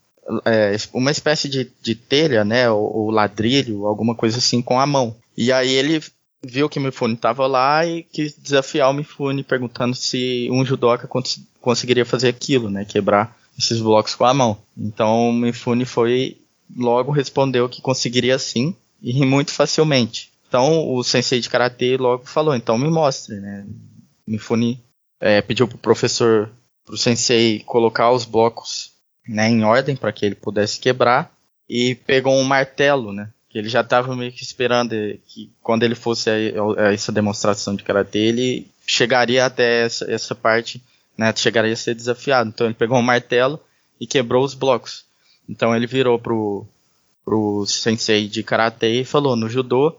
[0.46, 4.86] é, uma espécie de, de telha, né, ou, ou, ladrilho, alguma coisa assim com a
[4.86, 5.16] mão.
[5.36, 6.02] E aí ele
[6.44, 11.08] viu que o Mifune estava lá e quis desafiar o Mifune perguntando se um judoca
[11.08, 14.58] cons conseguiria fazer aquilo, né, quebrar esses blocos com a mão.
[14.78, 16.38] Então o Mifune foi
[16.76, 20.32] logo respondeu que conseguiria sim e muito facilmente.
[20.48, 23.66] Então o sensei de karatê logo falou, então me mostre, né?
[24.26, 24.82] Mifune
[25.20, 26.50] é, pediu pro professor,
[26.86, 28.92] pro sensei colocar os blocos
[29.28, 31.32] né, em ordem para que ele pudesse quebrar
[31.68, 33.30] e pegou um martelo, né?
[33.50, 34.92] Que ele já estava meio que esperando
[35.28, 36.34] que quando ele fosse a,
[36.84, 40.82] a essa demonstração de karatê ele chegaria até essa, essa parte,
[41.18, 41.34] né?
[41.36, 42.50] Chegaria a ser desafiado.
[42.50, 43.60] Então ele pegou um martelo
[44.00, 45.06] e quebrou os blocos.
[45.48, 46.66] Então ele virou pro,
[47.24, 49.98] pro sensei de karatê e falou: no judô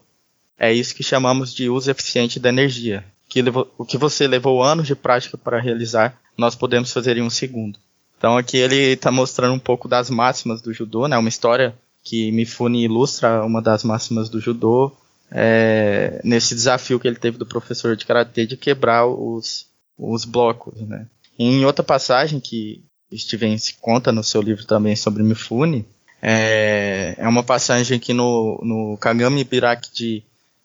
[0.59, 3.05] é isso que chamamos de uso eficiente da energia.
[3.28, 7.22] Que levou, o que você levou anos de prática para realizar, nós podemos fazer em
[7.22, 7.78] um segundo.
[8.16, 11.16] Então aqui ele está mostrando um pouco das máximas do judô, né?
[11.16, 11.76] Uma história
[12.09, 14.91] que Mifune ilustra uma das máximas do judô
[15.31, 19.67] é, nesse desafio que ele teve do professor de karatê de quebrar os,
[19.99, 21.07] os blocos, né?
[21.39, 22.83] Em outra passagem que
[23.15, 25.85] Steven conta no seu livro também sobre Mifune,
[26.23, 30.23] é, é uma passagem que no, no Kagami Biraki de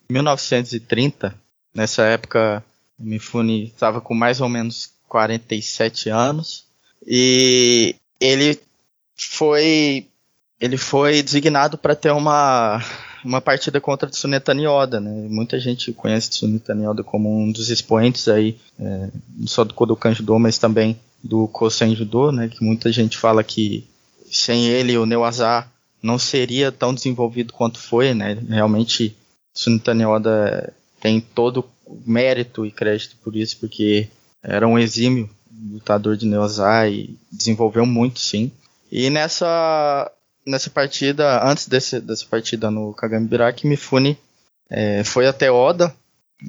[0.10, 1.36] 1930,
[1.76, 2.64] nessa época,
[2.98, 6.66] Mifune estava com mais ou menos 47 anos
[7.06, 8.58] e ele
[9.14, 10.08] foi
[10.64, 12.82] ele foi designado para ter uma
[13.24, 15.28] uma partida contra Tsuneta Nioda, né?
[15.30, 20.14] Muita gente conhece Tsuneta Nioda como um dos expoentes aí, é, não só do Kodokan
[20.14, 22.48] Judo, mas também do Kosen Judo, né?
[22.48, 23.86] Que muita gente fala que
[24.32, 25.68] sem ele o Neuazá
[26.02, 28.38] não seria tão desenvolvido quanto foi, né?
[28.48, 29.18] Realmente
[29.54, 31.66] Sunita Nioda tem todo
[32.06, 34.08] mérito e crédito por isso, porque
[34.42, 35.30] era um exímio
[35.72, 38.50] lutador de Neozai e desenvolveu muito, sim.
[38.90, 40.10] E nessa
[40.46, 44.18] nessa partida, antes desse, dessa partida no Kagami Biraki, Mifune
[44.70, 45.94] é, foi até Oda,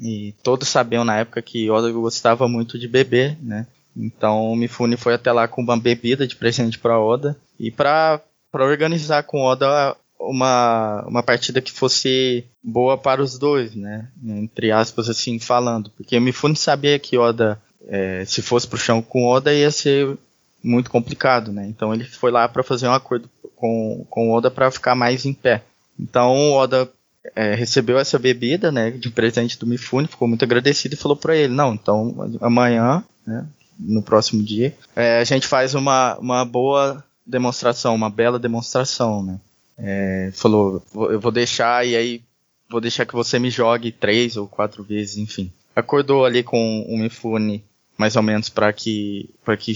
[0.01, 3.67] e todos sabiam na época que Oda gostava muito de beber, né?
[3.95, 8.21] Então Mifune foi até lá com uma bebida de presente para Oda e para
[8.53, 14.09] organizar com Oda uma, uma partida que fosse boa para os dois, né?
[14.23, 15.89] Entre aspas, assim, falando.
[15.91, 20.17] Porque o Mifune sabia que Oda, é, se fosse pro chão com Oda, ia ser
[20.65, 21.65] muito complicado, né?
[21.67, 25.33] Então ele foi lá para fazer um acordo com, com Oda para ficar mais em
[25.33, 25.63] pé.
[25.99, 26.89] Então Oda
[27.35, 31.35] é, recebeu essa bebida, né, de presente do Mifune, ficou muito agradecido e falou para
[31.35, 33.47] ele, não, então amanhã, né,
[33.79, 39.39] no próximo dia, é, a gente faz uma, uma boa demonstração, uma bela demonstração, né.
[39.77, 42.21] É, falou, eu vou deixar e aí
[42.69, 45.51] vou deixar que você me jogue três ou quatro vezes, enfim.
[45.75, 47.63] Acordou ali com o Mifune
[47.97, 49.73] mais ou menos para que para que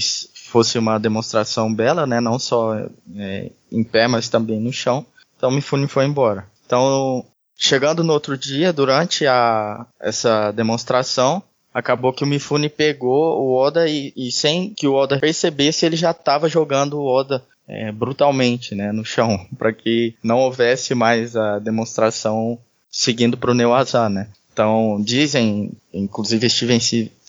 [0.50, 2.20] fosse uma demonstração bela, né?
[2.20, 2.74] Não só
[3.16, 5.06] é, em pé, mas também no chão.
[5.36, 6.46] Então Mifune foi embora.
[6.66, 7.24] Então
[7.56, 11.42] chegando no outro dia, durante a essa demonstração,
[11.72, 15.96] acabou que o Mifune pegou o Oda e, e sem que o Oda percebesse, ele
[15.96, 21.36] já estava jogando o Oda é, brutalmente né, no chão, para que não houvesse mais
[21.36, 22.58] a demonstração
[22.90, 24.28] seguindo para o Neuazá, né?
[24.52, 26.80] Então, dizem, inclusive Steven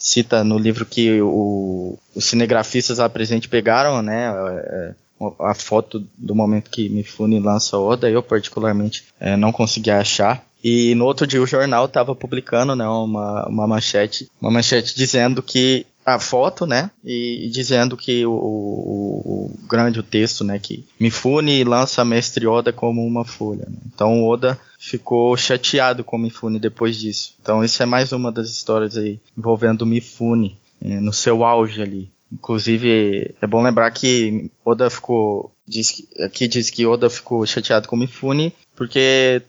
[0.01, 6.33] cita no livro que o, os cinegrafistas lá presente pegaram, né, a, a, foto do
[6.33, 10.43] momento que Mifune lança Oda, eu particularmente é, não consegui achar.
[10.63, 15.41] E no outro dia o jornal estava publicando, né, uma, uma manchete, uma manchete dizendo
[15.41, 16.89] que a foto, né?
[17.03, 20.57] E, e dizendo que o, o, o, grande o texto, né?
[20.57, 23.65] Que Mifune lança Mestre Oda como uma folha.
[23.67, 23.77] Né?
[23.85, 27.35] Então Oda ficou chateado com Mifune depois disso.
[27.39, 32.11] Então isso é mais uma das histórias aí envolvendo Mifune é, no seu auge ali.
[32.33, 37.95] Inclusive é bom lembrar que Oda ficou diz, aqui diz que Oda ficou chateado com
[37.95, 39.43] Mifune porque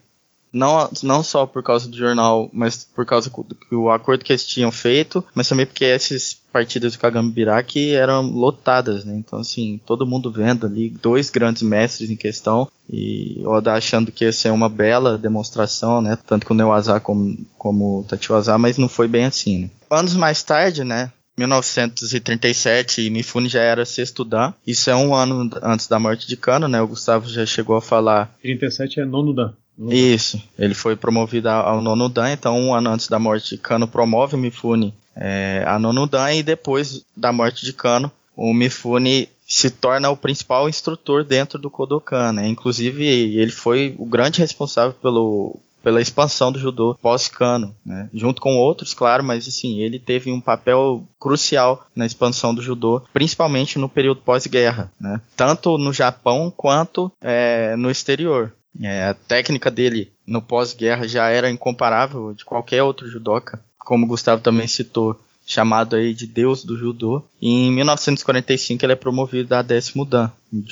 [0.53, 3.31] não, não só por causa do jornal, mas por causa
[3.71, 9.05] do acordo que eles tinham feito, mas também porque essas partidas do Kagambiraki eram lotadas,
[9.05, 9.15] né?
[9.17, 14.25] Então, assim, todo mundo vendo ali, dois grandes mestres em questão, e Oda achando que
[14.25, 16.19] ia ser uma bela demonstração, né?
[16.27, 19.71] Tanto com o Neuaza como, como o Tachiwaza, mas não foi bem assim, né?
[19.91, 21.11] Anos mais tarde, né?
[21.39, 24.53] 1937, Mifune já era sexto dan.
[24.67, 26.81] Isso é um ano antes da morte de Kano, né?
[26.83, 28.35] O Gustavo já chegou a falar.
[28.43, 29.55] 37 é nono dan.
[29.91, 33.89] Isso, ele foi promovido ao nono dan, então um ano antes da morte de Kano
[33.89, 39.71] promove Mifune é, a nono dan e depois da morte de Kano, o Mifune se
[39.71, 42.49] torna o principal instrutor dentro do Kodokan, né?
[42.49, 48.09] Inclusive, ele foi o grande responsável pelo pela expansão do judô pós-cano, né?
[48.15, 53.03] junto com outros, claro, mas assim, ele teve um papel crucial na expansão do judô,
[53.13, 55.21] principalmente no período pós-guerra, né?
[55.37, 58.53] tanto no Japão quanto é, no exterior.
[58.81, 64.09] É, a técnica dele no pós-guerra já era incomparável de qualquer outro judoca, como o
[64.09, 67.23] Gustavo também citou chamado aí de Deus do Judô.
[67.41, 70.31] E em 1945 ele é promovido a décimo dan,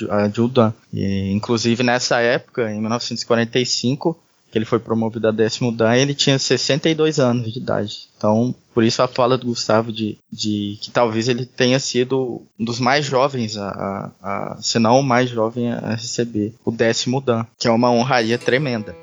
[0.09, 0.73] a Judan.
[0.93, 4.17] E, inclusive nessa época, em 1945,
[4.51, 8.09] que ele foi promovido a décimo dan, ele tinha 62 anos de idade.
[8.17, 12.65] Então, por isso a fala do Gustavo de, de que talvez ele tenha sido um
[12.65, 13.69] dos mais jovens, a,
[14.21, 17.91] a, a, se não o mais jovem a receber o décimo dan, que é uma
[17.91, 18.95] honraria tremenda.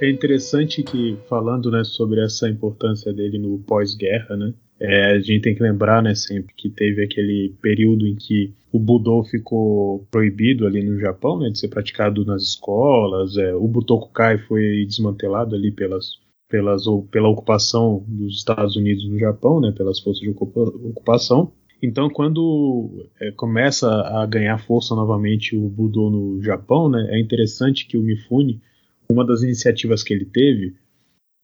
[0.00, 5.42] É interessante que, falando né, sobre essa importância dele no pós-guerra, né, é, a gente
[5.42, 10.66] tem que lembrar né, sempre que teve aquele período em que o Budô ficou proibido
[10.66, 15.70] ali no Japão né, de ser praticado nas escolas, é, o Butokukai foi desmantelado ali
[15.70, 16.12] pelas,
[16.48, 21.52] pelas, pela ocupação dos Estados Unidos no Japão, né, pelas forças de ocupa, ocupação.
[21.82, 27.86] Então, quando é, começa a ganhar força novamente o Budô no Japão, né, é interessante
[27.86, 28.62] que o Mifune
[29.10, 30.74] uma das iniciativas que ele teve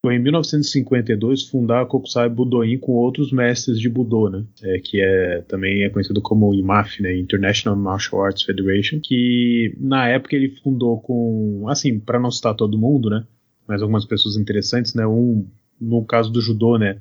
[0.05, 4.45] foi em 1952 fundar a Kokusai Budoin com outros mestres de Budô, né?
[4.63, 7.17] É, que é também é conhecido como IMAF, né?
[7.17, 12.79] International Martial Arts Federation, que na época ele fundou com, assim, para não citar todo
[12.79, 13.27] mundo, né?
[13.67, 15.05] Mas algumas pessoas interessantes, né?
[15.05, 15.49] Um,
[15.81, 17.01] no caso do judô, né?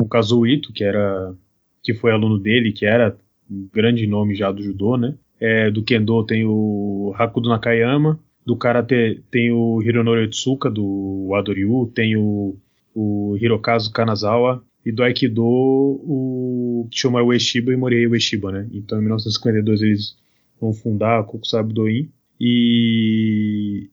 [0.00, 1.34] O Kazuo Ito, que era
[1.82, 3.16] que foi aluno dele, que era
[3.50, 5.14] um grande nome já do judô, né?
[5.40, 11.90] É, do Kendo tem o Hakudo Nakayama, do Karate tem o Hironori Otsuka, do Adoryu,
[11.92, 12.56] tem o,
[12.94, 18.68] o Hirokazu Kanazawa, e do Aikido o Kishoma Ueshiba e Morihei Ueshiba, né?
[18.72, 20.16] Então em 1952 eles
[20.60, 22.08] vão fundar a Kokusai Doin
[22.40, 23.90] e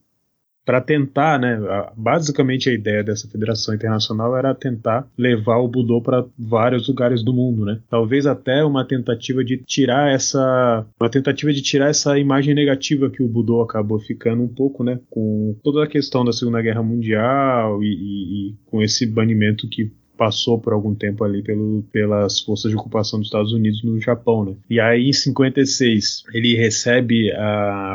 [0.66, 1.60] para tentar, né,
[1.96, 7.34] basicamente a ideia dessa federação internacional era tentar levar o Budô para vários lugares do
[7.34, 7.80] mundo, né?
[7.90, 13.24] Talvez até uma tentativa de tirar essa, uma tentativa de tirar essa imagem negativa que
[13.24, 17.84] o Budô acabou ficando um pouco, né, com toda a questão da Segunda Guerra Mundial
[17.84, 19.92] e, e, e com esse banimento que
[20.24, 24.46] passou por algum tempo ali pelo, pelas forças de ocupação dos Estados Unidos no Japão,
[24.46, 24.56] né?
[24.70, 27.30] E aí em 56 ele recebe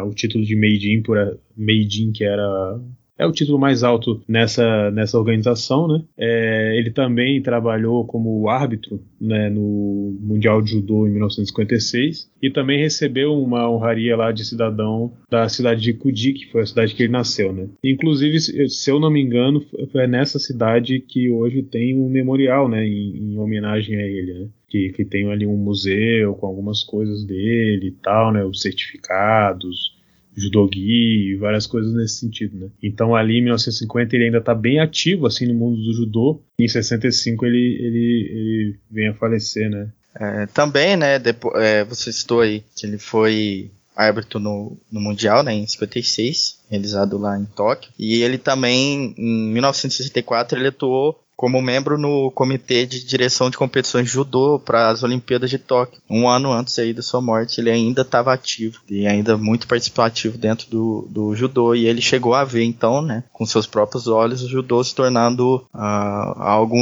[0.06, 2.78] o título de Meijin por a, Meijin que era
[3.18, 6.02] é o título mais alto nessa, nessa organização, né?
[6.16, 12.80] É, ele também trabalhou como árbitro né, no Mundial de Judô em 1956 e também
[12.80, 17.02] recebeu uma honraria lá de cidadão da cidade de Kudi, que foi a cidade que
[17.02, 17.68] ele nasceu, né?
[17.82, 19.64] Inclusive, se eu não me engano,
[19.96, 24.48] é nessa cidade que hoje tem um memorial, né, em, em homenagem a ele, né?
[24.68, 28.44] Que, que tem ali um museu com algumas coisas dele e tal, né?
[28.44, 29.97] Os certificados,
[30.38, 32.68] judogi e várias coisas nesse sentido, né?
[32.82, 36.64] Então ali em 1950 ele ainda está bem ativo assim no mundo do judô e
[36.64, 39.88] em 65 ele, ele, ele vem a falecer, né?
[40.14, 45.42] É, também, né, depois, é, você citou aí que ele foi árbitro no, no Mundial,
[45.42, 47.90] né, em 56, realizado lá em Tóquio.
[47.98, 54.06] E ele também, em 1964, ele atuou como membro no comitê de direção de competições
[54.06, 56.02] de judô para as Olimpíadas de Tóquio.
[56.10, 60.36] Um ano antes aí da sua morte, ele ainda estava ativo e ainda muito participativo
[60.36, 61.76] dentro do, do judô.
[61.76, 65.64] E ele chegou a ver, então, né, com seus próprios olhos, o judô se tornando
[65.72, 66.76] uh, algo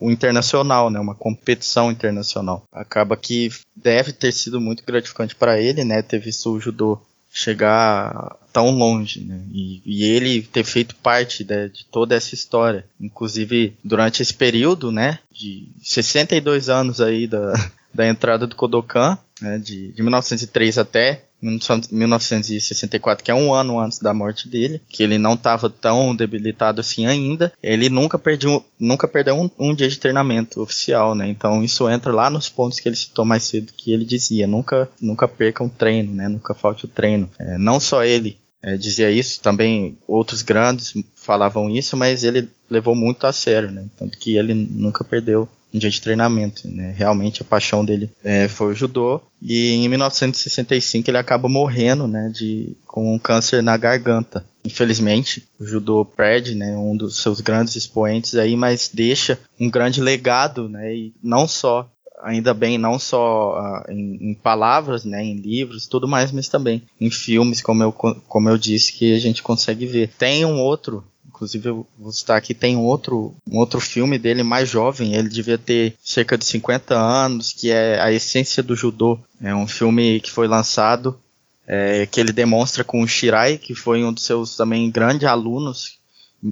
[0.00, 2.62] internacional, né, uma competição internacional.
[2.72, 7.00] Acaba que deve ter sido muito gratificante para ele, né, ter visto o judô
[7.36, 9.38] chegar tão longe, né?
[9.52, 12.86] E, e ele ter feito parte de, de, toda essa história.
[12.98, 17.52] Inclusive, durante esse período, né, de 62 anos aí da,
[17.92, 23.98] da entrada do Kodokan, né, de, de 1903 até 1964, que é um ano antes
[23.98, 29.06] da morte dele, que ele não estava tão debilitado assim ainda, ele nunca perdeu, nunca
[29.06, 31.28] perdeu um, um, dia de treinamento oficial, né?
[31.28, 34.88] Então isso entra lá nos pontos que ele citou mais cedo, que ele dizia, nunca,
[35.00, 36.28] nunca perca um treino, né?
[36.28, 37.28] Nunca falte o treino.
[37.38, 42.94] É, não só ele é, dizia isso, também outros grandes falavam isso, mas ele levou
[42.94, 43.86] muito a sério, né?
[43.96, 46.68] Tanto que ele nunca perdeu um dia de treinamento.
[46.68, 46.94] Né?
[46.96, 49.20] Realmente a paixão dele é, foi o judô.
[49.40, 54.44] E em 1965 ele acaba morrendo né, de, com um câncer na garganta.
[54.64, 60.00] Infelizmente, o judô perde né, um dos seus grandes expoentes aí, mas deixa um grande
[60.00, 61.88] legado, né, e não só
[62.22, 66.82] ainda bem não só uh, em, em, palavras, né, em livros, tudo mais, mas também
[67.00, 70.10] em filmes, como eu, como eu disse, que a gente consegue ver.
[70.18, 71.04] Tem um outro,
[71.36, 75.28] inclusive eu vou citar aqui, tem um outro, um outro filme dele mais jovem, ele
[75.28, 79.18] devia ter cerca de 50 anos, que é A Essência do Judô.
[79.42, 81.18] É um filme que foi lançado,
[81.66, 85.98] é, que ele demonstra com o Shirai, que foi um dos seus também grandes alunos,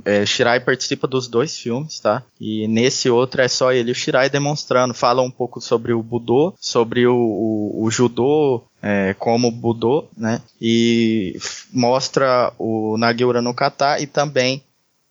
[0.04, 2.22] é, Shirai participa dos dois filmes, tá?
[2.40, 4.94] E nesse outro é só ele e o Shirai demonstrando.
[4.94, 10.40] Fala um pouco sobre o Budô, sobre o, o, o Judô é, como Budô, né?
[10.60, 11.38] E
[11.72, 14.62] mostra o Nagiura no Kata e também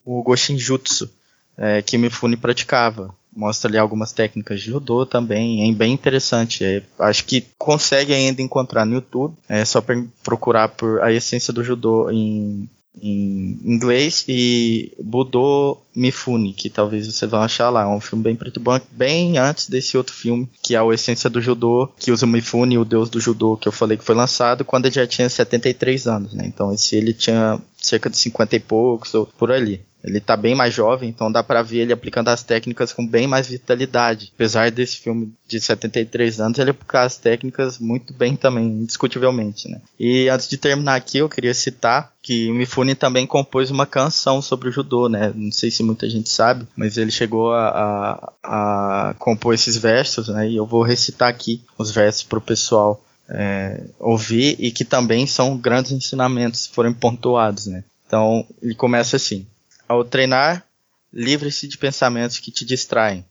[0.05, 1.09] o Goshinjutsu,
[1.57, 3.13] é, que Mifune praticava.
[3.35, 6.63] Mostra ali algumas técnicas de judô também, é bem interessante.
[6.63, 9.35] É, acho que consegue ainda encontrar no YouTube.
[9.49, 9.83] É só
[10.23, 12.69] procurar por a essência do judô em
[13.01, 17.83] em inglês e Budo Mifune, que talvez você vá achar lá.
[17.83, 20.93] É um filme bem preto e branco, bem antes desse outro filme, que é a
[20.93, 24.03] Essência do Judô, que usa o Mifune, o deus do judô, que eu falei que
[24.03, 26.45] foi lançado quando ele já tinha 73 anos, né?
[26.45, 29.81] Então esse ele tinha cerca de 50 e poucos, ou por ali.
[30.03, 33.25] Ele tá bem mais jovem, então dá para ver ele aplicando as técnicas com bem
[33.25, 34.31] mais vitalidade.
[34.35, 39.79] Apesar desse filme de 73 anos, ele aplica as técnicas muito bem também, indiscutivelmente, né?
[39.97, 44.69] E antes de terminar aqui, eu queria citar que Mifune também compôs uma canção sobre
[44.69, 45.31] o judô, né?
[45.33, 50.27] Não sei se muita gente sabe, mas ele chegou a, a, a compor esses versos,
[50.27, 50.49] né?
[50.49, 55.57] E eu vou recitar aqui os versos pro pessoal é, ouvir e que também são
[55.57, 57.83] grandes ensinamentos, foram pontuados, né?
[58.05, 59.47] Então, ele começa assim.
[59.93, 60.65] Ao treinar,
[61.13, 63.23] livre-se de pensamentos que te distraem.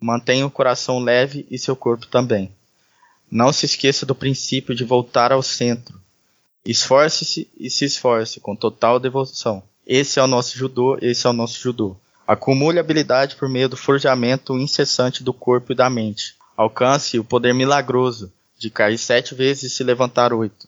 [0.00, 2.50] Mantenha o coração leve e seu corpo também.
[3.30, 6.02] Não se esqueça do princípio de voltar ao centro.
[6.64, 9.62] Esforce-se e se esforce com total devoção.
[9.86, 11.96] Esse é o nosso judô, esse é o nosso judô.
[12.26, 16.34] Acumule habilidade por meio do forjamento incessante do corpo e da mente.
[16.56, 20.66] Alcance o poder milagroso de cair sete vezes e se levantar oito.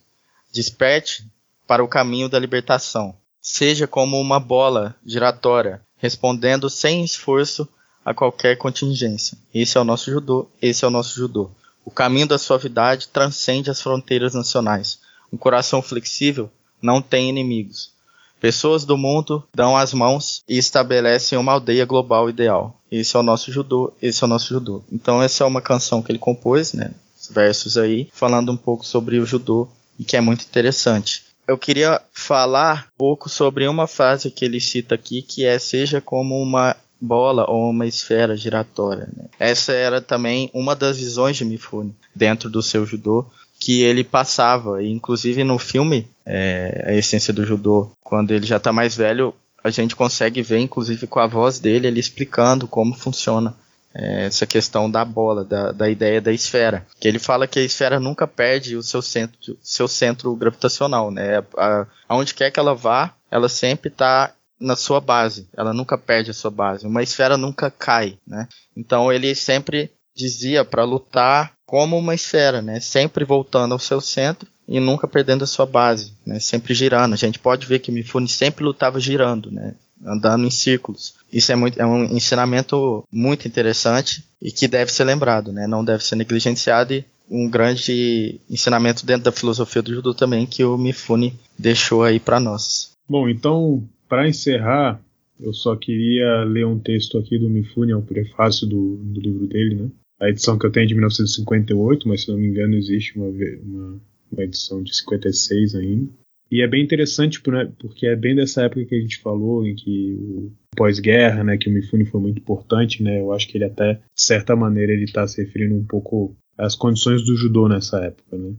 [0.53, 1.26] Desperte
[1.66, 3.18] para o caminho da libertação.
[3.43, 7.66] Seja como uma bola giratória, respondendo sem esforço
[8.05, 9.38] a qualquer contingência.
[9.55, 11.51] Esse é o nosso judô, esse é o nosso judô.
[11.84, 15.01] O caminho da suavidade transcende as fronteiras nacionais.
[15.32, 16.51] Um coração flexível
[16.82, 17.93] não tem inimigos.
[18.41, 22.78] Pessoas do mundo dão as mãos e estabelecem uma aldeia global ideal.
[22.91, 24.82] Esse é o nosso judô, esse é o nosso judô.
[24.91, 26.91] Então essa é uma canção que ele compôs, né?
[27.30, 29.68] Versos aí, falando um pouco sobre o judô
[29.99, 34.61] e que é muito interessante eu queria falar um pouco sobre uma frase que ele
[34.61, 39.09] cita aqui, que é seja como uma bola ou uma esfera giratória.
[39.16, 39.24] Né?
[39.36, 43.26] Essa era também uma das visões de Mifune dentro do seu judô
[43.59, 48.57] que ele passava, e inclusive no filme é, A Essência do Judô, quando ele já
[48.57, 52.94] está mais velho, a gente consegue ver, inclusive com a voz dele, ele explicando como
[52.94, 53.55] funciona
[53.95, 56.86] é, essa questão da bola, da, da ideia da esfera.
[56.99, 61.38] Que ele fala que a esfera nunca perde o seu centro, seu centro gravitacional, né?
[61.57, 65.49] A, aonde quer que ela vá, ela sempre está na sua base.
[65.57, 66.86] Ela nunca perde a sua base.
[66.86, 68.47] Uma esfera nunca cai, né?
[68.76, 72.78] Então ele sempre dizia para lutar como uma esfera, né?
[72.80, 76.38] Sempre voltando ao seu centro e nunca perdendo a sua base, né?
[76.38, 77.14] Sempre girando.
[77.14, 79.74] A gente pode ver que Mifune sempre lutava girando, né?
[80.05, 81.14] Andando em círculos.
[81.32, 85.66] Isso é, muito, é um ensinamento muito interessante e que deve ser lembrado, né?
[85.66, 90.64] não deve ser negligenciado e um grande ensinamento dentro da filosofia do judô também que
[90.64, 92.90] o Mifune deixou aí para nós.
[93.09, 95.01] Bom, então, para encerrar,
[95.38, 99.46] eu só queria ler um texto aqui do Mifune, é o prefácio do, do livro
[99.46, 99.90] dele, né?
[100.20, 103.28] A edição que eu tenho é de 1958, mas se não me engano existe uma,
[103.28, 106.12] uma, uma edição de 56 ainda.
[106.51, 109.74] E é bem interessante né, porque é bem dessa época que a gente falou, em
[109.74, 113.64] que o pós-guerra, né, que o Mifune foi muito importante, né, eu acho que ele
[113.64, 118.01] até, de certa maneira, ele está se referindo um pouco às condições do judô nessa
[118.01, 118.53] época, né.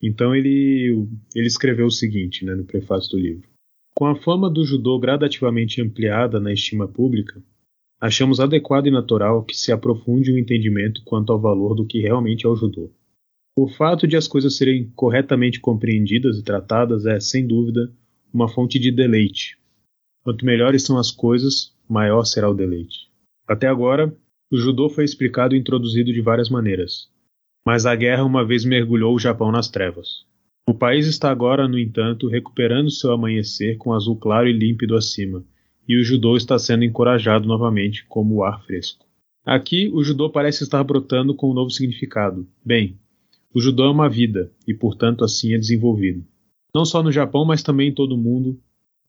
[0.00, 3.48] Então ele, ele escreveu o seguinte, né, no prefácio do livro.
[3.94, 7.42] Com a fama do judô gradativamente ampliada na estima pública,
[8.00, 12.46] achamos adequado e natural que se aprofunde o entendimento quanto ao valor do que realmente
[12.46, 12.90] é o judô.
[13.54, 17.92] O fato de as coisas serem corretamente compreendidas e tratadas é, sem dúvida,
[18.32, 19.58] uma fonte de deleite.
[20.24, 23.10] Quanto melhores são as coisas, maior será o deleite.
[23.46, 24.16] Até agora,
[24.50, 27.10] o judô foi explicado e introduzido de várias maneiras,
[27.66, 30.24] mas a guerra uma vez mergulhou o Japão nas trevas.
[30.66, 35.44] O país está agora, no entanto, recuperando seu amanhecer com azul claro e límpido acima,
[35.86, 39.04] e o judô está sendo encorajado novamente como o ar fresco.
[39.44, 42.46] Aqui, o judô parece estar brotando com um novo significado.
[42.64, 42.96] Bem,
[43.54, 46.24] o judô é uma vida e, portanto, assim é desenvolvido.
[46.74, 48.58] Não só no Japão, mas também em todo o mundo,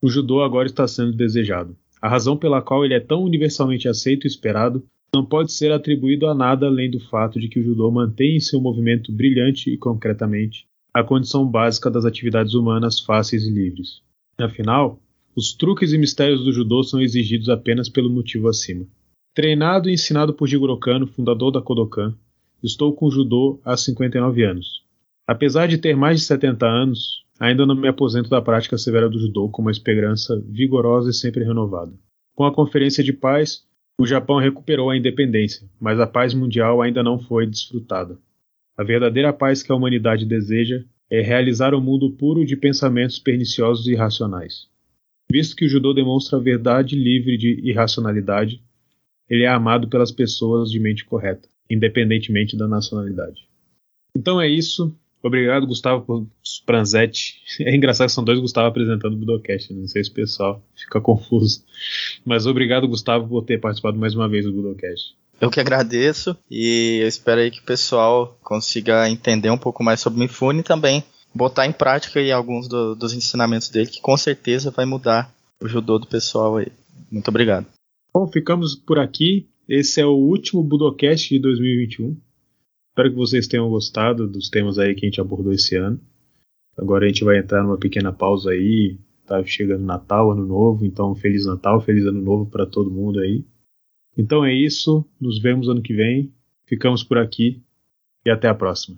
[0.01, 1.77] o judô agora está sendo desejado.
[2.01, 4.83] A razão pela qual ele é tão universalmente aceito e esperado
[5.13, 8.39] não pode ser atribuído a nada além do fato de que o judô mantém em
[8.39, 14.01] seu movimento brilhante e concretamente a condição básica das atividades humanas fáceis e livres.
[14.37, 14.99] Afinal,
[15.35, 18.85] os truques e mistérios do judô são exigidos apenas pelo motivo acima.
[19.33, 22.15] Treinado e ensinado por Jigoro Kano, fundador da Kodokan,
[22.63, 24.83] estou com judô há 59 anos.
[25.27, 29.19] Apesar de ter mais de 70 anos, ainda não me aposento da prática severa do
[29.19, 31.93] judô com uma esperança vigorosa e sempre renovada.
[32.35, 33.63] Com a Conferência de Paz,
[33.99, 38.17] o Japão recuperou a independência, mas a paz mundial ainda não foi desfrutada.
[38.75, 43.85] A verdadeira paz que a humanidade deseja é realizar um mundo puro de pensamentos perniciosos
[43.85, 44.67] e irracionais.
[45.31, 48.61] Visto que o judô demonstra a verdade livre de irracionalidade,
[49.29, 53.47] ele é amado pelas pessoas de mente correta, independentemente da nacionalidade.
[54.15, 54.95] Então é isso.
[55.21, 56.29] Obrigado, Gustavo
[56.65, 57.41] Pranzetti.
[57.61, 59.79] É engraçado que são dois Gustavo apresentando o Budocast, né?
[59.79, 61.63] não sei se o pessoal fica confuso.
[62.25, 65.15] Mas obrigado, Gustavo, por ter participado mais uma vez do Budocast.
[65.39, 69.99] Eu que agradeço e eu espero aí que o pessoal consiga entender um pouco mais
[69.99, 71.03] sobre o Mifune e também
[71.33, 75.67] botar em prática aí alguns do, dos ensinamentos dele, que com certeza vai mudar o
[75.67, 76.71] judô do pessoal aí.
[77.11, 77.65] Muito obrigado.
[78.13, 79.47] Bom, ficamos por aqui.
[79.67, 82.17] Esse é o último Budocast de 2021.
[82.89, 86.01] Espero que vocês tenham gostado dos temas aí que a gente abordou esse ano.
[86.77, 88.97] Agora a gente vai entrar numa pequena pausa aí.
[89.25, 93.45] Tá chegando Natal, Ano Novo, então Feliz Natal, Feliz Ano Novo para todo mundo aí.
[94.17, 96.33] Então é isso, nos vemos ano que vem.
[96.65, 97.63] Ficamos por aqui
[98.25, 98.97] e até a próxima.